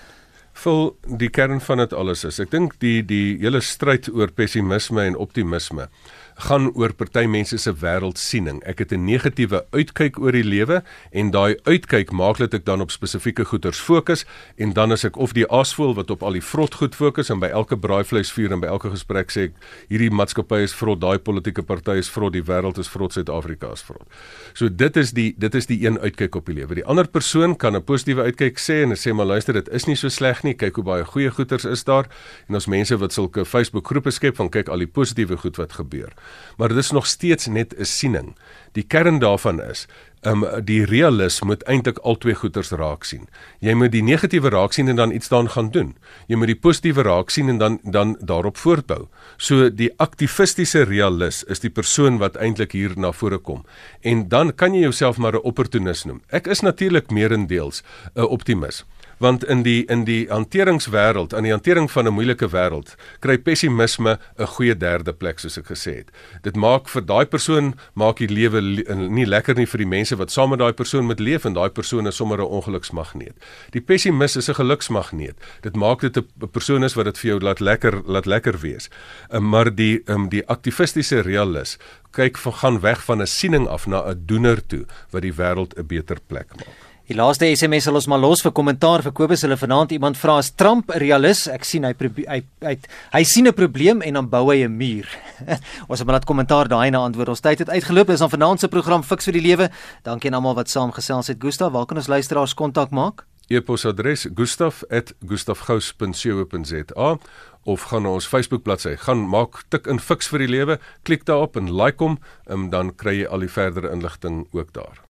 vul 0.53 0.97
die 1.07 1.31
kern 1.33 1.61
van 1.61 1.79
dit 1.79 1.93
alles 1.97 2.25
is. 2.29 2.41
Ek 2.41 2.51
dink 2.53 2.79
die 2.85 3.01
die 3.07 3.39
hele 3.41 3.61
stryd 3.65 4.11
oor 4.13 4.33
pessimisme 4.35 5.07
en 5.07 5.17
optimisme 5.17 5.89
gaan 6.35 6.71
oor 6.75 6.93
party 6.93 7.27
mense 7.27 7.57
se 7.59 7.73
wêreldsiening. 7.73 8.63
Ek 8.65 8.79
het 8.79 8.93
'n 8.93 9.05
negatiewe 9.05 9.65
uitkyk 9.71 10.19
oor 10.19 10.33
die 10.33 10.45
lewe 10.45 10.83
en 11.13 11.31
daai 11.31 11.57
uitkyk 11.65 12.11
maak 12.13 12.39
dat 12.39 12.55
ek 12.55 12.65
dan 12.65 12.81
op 12.81 12.91
spesifieke 12.91 13.45
goeters 13.45 13.81
fokus 13.81 14.25
en 14.57 14.73
dan 14.73 14.93
as 14.93 15.05
ek 15.05 15.17
of 15.17 15.33
die 15.33 15.47
aasvoël 15.51 15.95
wat 15.95 16.11
op 16.11 16.23
al 16.23 16.33
die 16.33 16.43
vrot 16.43 16.75
goed 16.75 16.95
fokus 16.95 17.31
en 17.31 17.39
by 17.39 17.47
elke 17.47 17.77
braaivleisvuur 17.77 18.53
en 18.53 18.61
by 18.61 18.67
elke 18.67 18.91
gesprek 18.91 19.31
sê 19.31 19.41
ek 19.43 19.53
hierdie 19.89 20.11
maatskappy 20.11 20.63
is 20.63 20.75
vrot, 20.75 21.01
daai 21.01 21.19
politieke 21.19 21.63
party 21.63 21.99
is 21.99 22.11
vrot, 22.11 22.33
die 22.33 22.43
wêreld 22.43 22.79
is 22.79 22.89
vrot, 22.89 23.13
Suid-Afrika 23.13 23.73
is 23.73 23.83
vrot. 23.83 24.07
So 24.55 24.69
dit 24.69 24.97
is 24.97 25.13
die 25.13 25.35
dit 25.39 25.55
is 25.55 25.67
die 25.67 25.87
een 25.87 25.99
uitkyk 25.99 26.35
op 26.35 26.47
die 26.47 26.55
lewe. 26.55 26.75
Die 26.75 26.87
ander 26.87 27.09
persoon 27.09 27.57
kan 27.57 27.77
'n 27.77 27.85
positiewe 27.85 28.23
uitkyk 28.23 28.59
sê 28.59 28.83
en 28.83 28.97
sê 28.97 29.13
maar 29.13 29.27
luister, 29.27 29.55
dit 29.55 29.69
is 29.69 29.87
nie 29.87 29.97
so 29.97 30.09
sleg 30.09 30.43
nie. 30.43 30.55
Kyk 30.55 30.75
hoe 30.75 30.85
baie 30.85 31.05
goeie 31.05 31.31
goeters 31.31 31.65
is 31.65 31.85
daar 31.85 32.07
en 32.49 32.55
ons 32.55 32.67
mense 32.67 32.97
wat 32.97 33.13
sulke 33.13 33.45
Facebook 33.45 33.87
groepe 33.87 34.11
skep 34.11 34.37
van 34.37 34.49
kyk 34.49 34.69
al 34.69 34.79
die 34.79 34.87
positiewe 34.87 35.37
goed 35.37 35.57
wat 35.57 35.73
gebeur 35.73 36.13
maar 36.57 36.69
dit 36.69 36.79
is 36.79 36.91
nog 36.91 37.07
steeds 37.07 37.47
net 37.47 37.75
'n 37.79 37.85
siening. 37.85 38.37
Die 38.73 38.85
kern 38.85 39.19
daarvan 39.19 39.63
is, 39.63 39.87
um 40.23 40.45
die 40.65 40.85
realis 40.87 41.41
moet 41.43 41.65
eintlik 41.67 41.99
al 42.07 42.17
twee 42.23 42.35
goeters 42.35 42.71
raak 42.79 43.05
sien. 43.05 43.27
Jy 43.61 43.75
moet 43.75 43.93
die 43.93 44.05
negatiewe 44.07 44.53
raak 44.55 44.73
sien 44.73 44.89
en 44.89 44.97
dan 44.97 45.13
iets 45.13 45.29
daaraan 45.29 45.51
gaan 45.51 45.71
doen. 45.75 45.97
Jy 46.31 46.37
moet 46.39 46.53
die 46.53 46.59
positiewe 46.59 47.03
raak 47.03 47.31
sien 47.31 47.49
en 47.49 47.59
dan 47.59 47.79
dan 47.83 48.17
daarop 48.21 48.57
voortbou. 48.57 49.09
So 49.37 49.71
die 49.71 49.91
aktivistiese 49.97 50.85
realis 50.85 51.43
is 51.45 51.61
die 51.61 51.71
persoon 51.71 52.19
wat 52.19 52.37
eintlik 52.37 52.73
hier 52.73 52.95
na 52.97 53.13
vore 53.13 53.39
kom. 53.39 53.65
En 54.01 54.29
dan 54.29 54.55
kan 54.55 54.75
jy 54.75 54.81
jouself 54.81 55.19
maar 55.19 55.35
'n 55.35 55.43
opportunis 55.43 56.05
noem. 56.05 56.23
Ek 56.31 56.47
is 56.47 56.61
natuurlik 56.61 57.11
meerendeels 57.11 57.83
'n 58.15 58.23
optimis 58.23 58.85
want 59.23 59.45
in 59.45 59.63
die 59.63 59.85
in 59.87 60.03
die 60.05 60.27
hanteringswêreld, 60.31 61.35
aan 61.35 61.47
die 61.47 61.55
hantering 61.55 61.91
van 61.91 62.07
'n 62.07 62.15
moeilike 62.15 62.49
wêreld, 62.51 62.97
kry 63.21 63.39
pessimisme 63.39 64.19
'n 64.39 64.47
goeie 64.47 64.77
derde 64.77 65.13
plek 65.13 65.39
soos 65.39 65.59
ek 65.59 65.67
gesê 65.67 65.95
het. 66.01 66.11
Dit 66.43 66.57
maak 66.57 66.89
vir 66.89 67.03
daai 67.07 67.27
persoon 67.27 67.75
maak 67.95 68.17
die 68.19 68.29
lewe 68.29 68.61
nie 69.09 69.27
lekker 69.27 69.55
nie 69.55 69.67
vir 69.67 69.79
die 69.79 69.87
mense 69.87 70.17
wat 70.17 70.31
saam 70.31 70.51
met 70.51 70.59
daai 70.59 70.73
persoon 70.73 71.05
moet 71.07 71.21
leef 71.21 71.45
en 71.45 71.55
daai 71.55 71.71
persoon 71.71 72.07
is 72.07 72.17
sommer 72.17 72.39
'n 72.39 72.51
ongeluksmagneet. 72.51 73.37
Die 73.71 73.81
pessimis 73.81 74.37
is 74.37 74.49
'n 74.49 74.55
geluksmagneet. 74.55 75.37
Dit 75.61 75.77
maak 75.77 76.01
dit 76.01 76.17
'n 76.17 76.49
persoon 76.51 76.85
is 76.85 76.95
wat 76.95 77.05
dit 77.05 77.19
vir 77.19 77.31
jou 77.31 77.41
laat 77.41 77.61
lekker 77.61 78.03
laat 78.05 78.27
lekker 78.27 78.59
wees. 78.61 78.91
Um, 79.31 79.49
maar 79.49 79.75
die 79.75 80.03
um, 80.07 80.29
die 80.29 80.47
aktivistiese 80.47 81.21
realis 81.21 81.79
kyk 82.11 82.39
van 82.39 82.53
gaan 82.53 82.81
weg 82.81 83.05
van 83.05 83.21
'n 83.21 83.27
siening 83.27 83.69
af 83.69 83.87
na 83.87 84.03
'n 84.11 84.23
doener 84.27 84.67
toe 84.67 84.85
wat 85.11 85.23
die 85.23 85.33
wêreld 85.33 85.79
'n 85.79 85.87
beter 85.87 86.19
plek 86.27 86.49
maak. 86.57 86.92
Die 87.13 87.21
laaste 87.21 87.45
SMS 87.45 87.85
sal 87.85 87.99
ons 87.99 88.07
maar 88.09 88.23
los 88.23 88.41
vir 88.41 88.55
kommentaar 88.57 89.03
vir 89.05 89.13
Kobus 89.13 89.43
hulle 89.45 89.59
vanaand 89.61 89.91
iemand 89.93 90.17
vra 90.17 90.39
as 90.41 90.49
Trump 90.57 90.89
'n 90.89 90.97
realis 90.97 91.45
ek 91.45 91.61
sien 91.69 91.85
hy 91.85 91.93
hy 91.93 92.41
hy 92.65 92.77
hy 93.13 93.25
sien 93.25 93.47
'n 93.47 93.53
probleem 93.53 94.01
en 94.01 94.15
dan 94.15 94.29
bou 94.31 94.49
hy 94.49 94.65
'n 94.65 94.73
muur. 94.73 95.05
ons 95.91 95.99
het 95.99 96.07
maar 96.07 96.17
net 96.17 96.25
kommentaar 96.25 96.69
daai 96.69 96.91
na 96.91 97.05
antwoord. 97.05 97.29
Ons 97.29 97.41
tyd 97.41 97.59
het 97.59 97.69
uitgeloop. 97.69 98.07
Dis 98.07 98.23
aan 98.23 98.31
vanaand 98.31 98.61
se 98.61 98.69
program 98.69 99.03
Fix 99.03 99.25
vir 99.25 99.33
die 99.33 99.43
Lewe. 99.43 99.71
Dankie 100.05 100.31
aan 100.31 100.37
almal 100.41 100.55
wat 100.55 100.71
saamgesels 100.71 101.29
het. 101.29 101.39
Gustaf, 101.39 101.73
waar 101.73 101.85
kan 101.85 101.99
ons 101.99 102.09
luisteraars 102.09 102.55
kontak 102.55 102.91
maak? 102.91 103.27
E-posadres 103.51 104.29
gustaf@gustafgous.co.za 104.35 107.19
of 107.65 107.83
gaan 107.83 108.03
na 108.03 108.09
ons 108.09 108.27
Facebook 108.27 108.63
bladsy. 108.63 108.97
Gaan 108.97 109.29
maak 109.29 109.65
tik 109.69 109.87
in 109.87 110.01
Fix 110.01 110.29
vir 110.29 110.39
die 110.39 110.49
Lewe, 110.49 110.79
klik 111.03 111.27
daarop 111.27 111.57
en 111.57 111.77
like 111.77 112.03
hom 112.03 112.19
en 112.47 112.71
dan 112.71 112.97
kry 112.97 113.13
jy 113.21 113.27
al 113.29 113.41
die 113.41 113.53
verdere 113.53 113.91
inligting 113.93 114.47
ook 114.53 114.73
daar. 114.73 115.12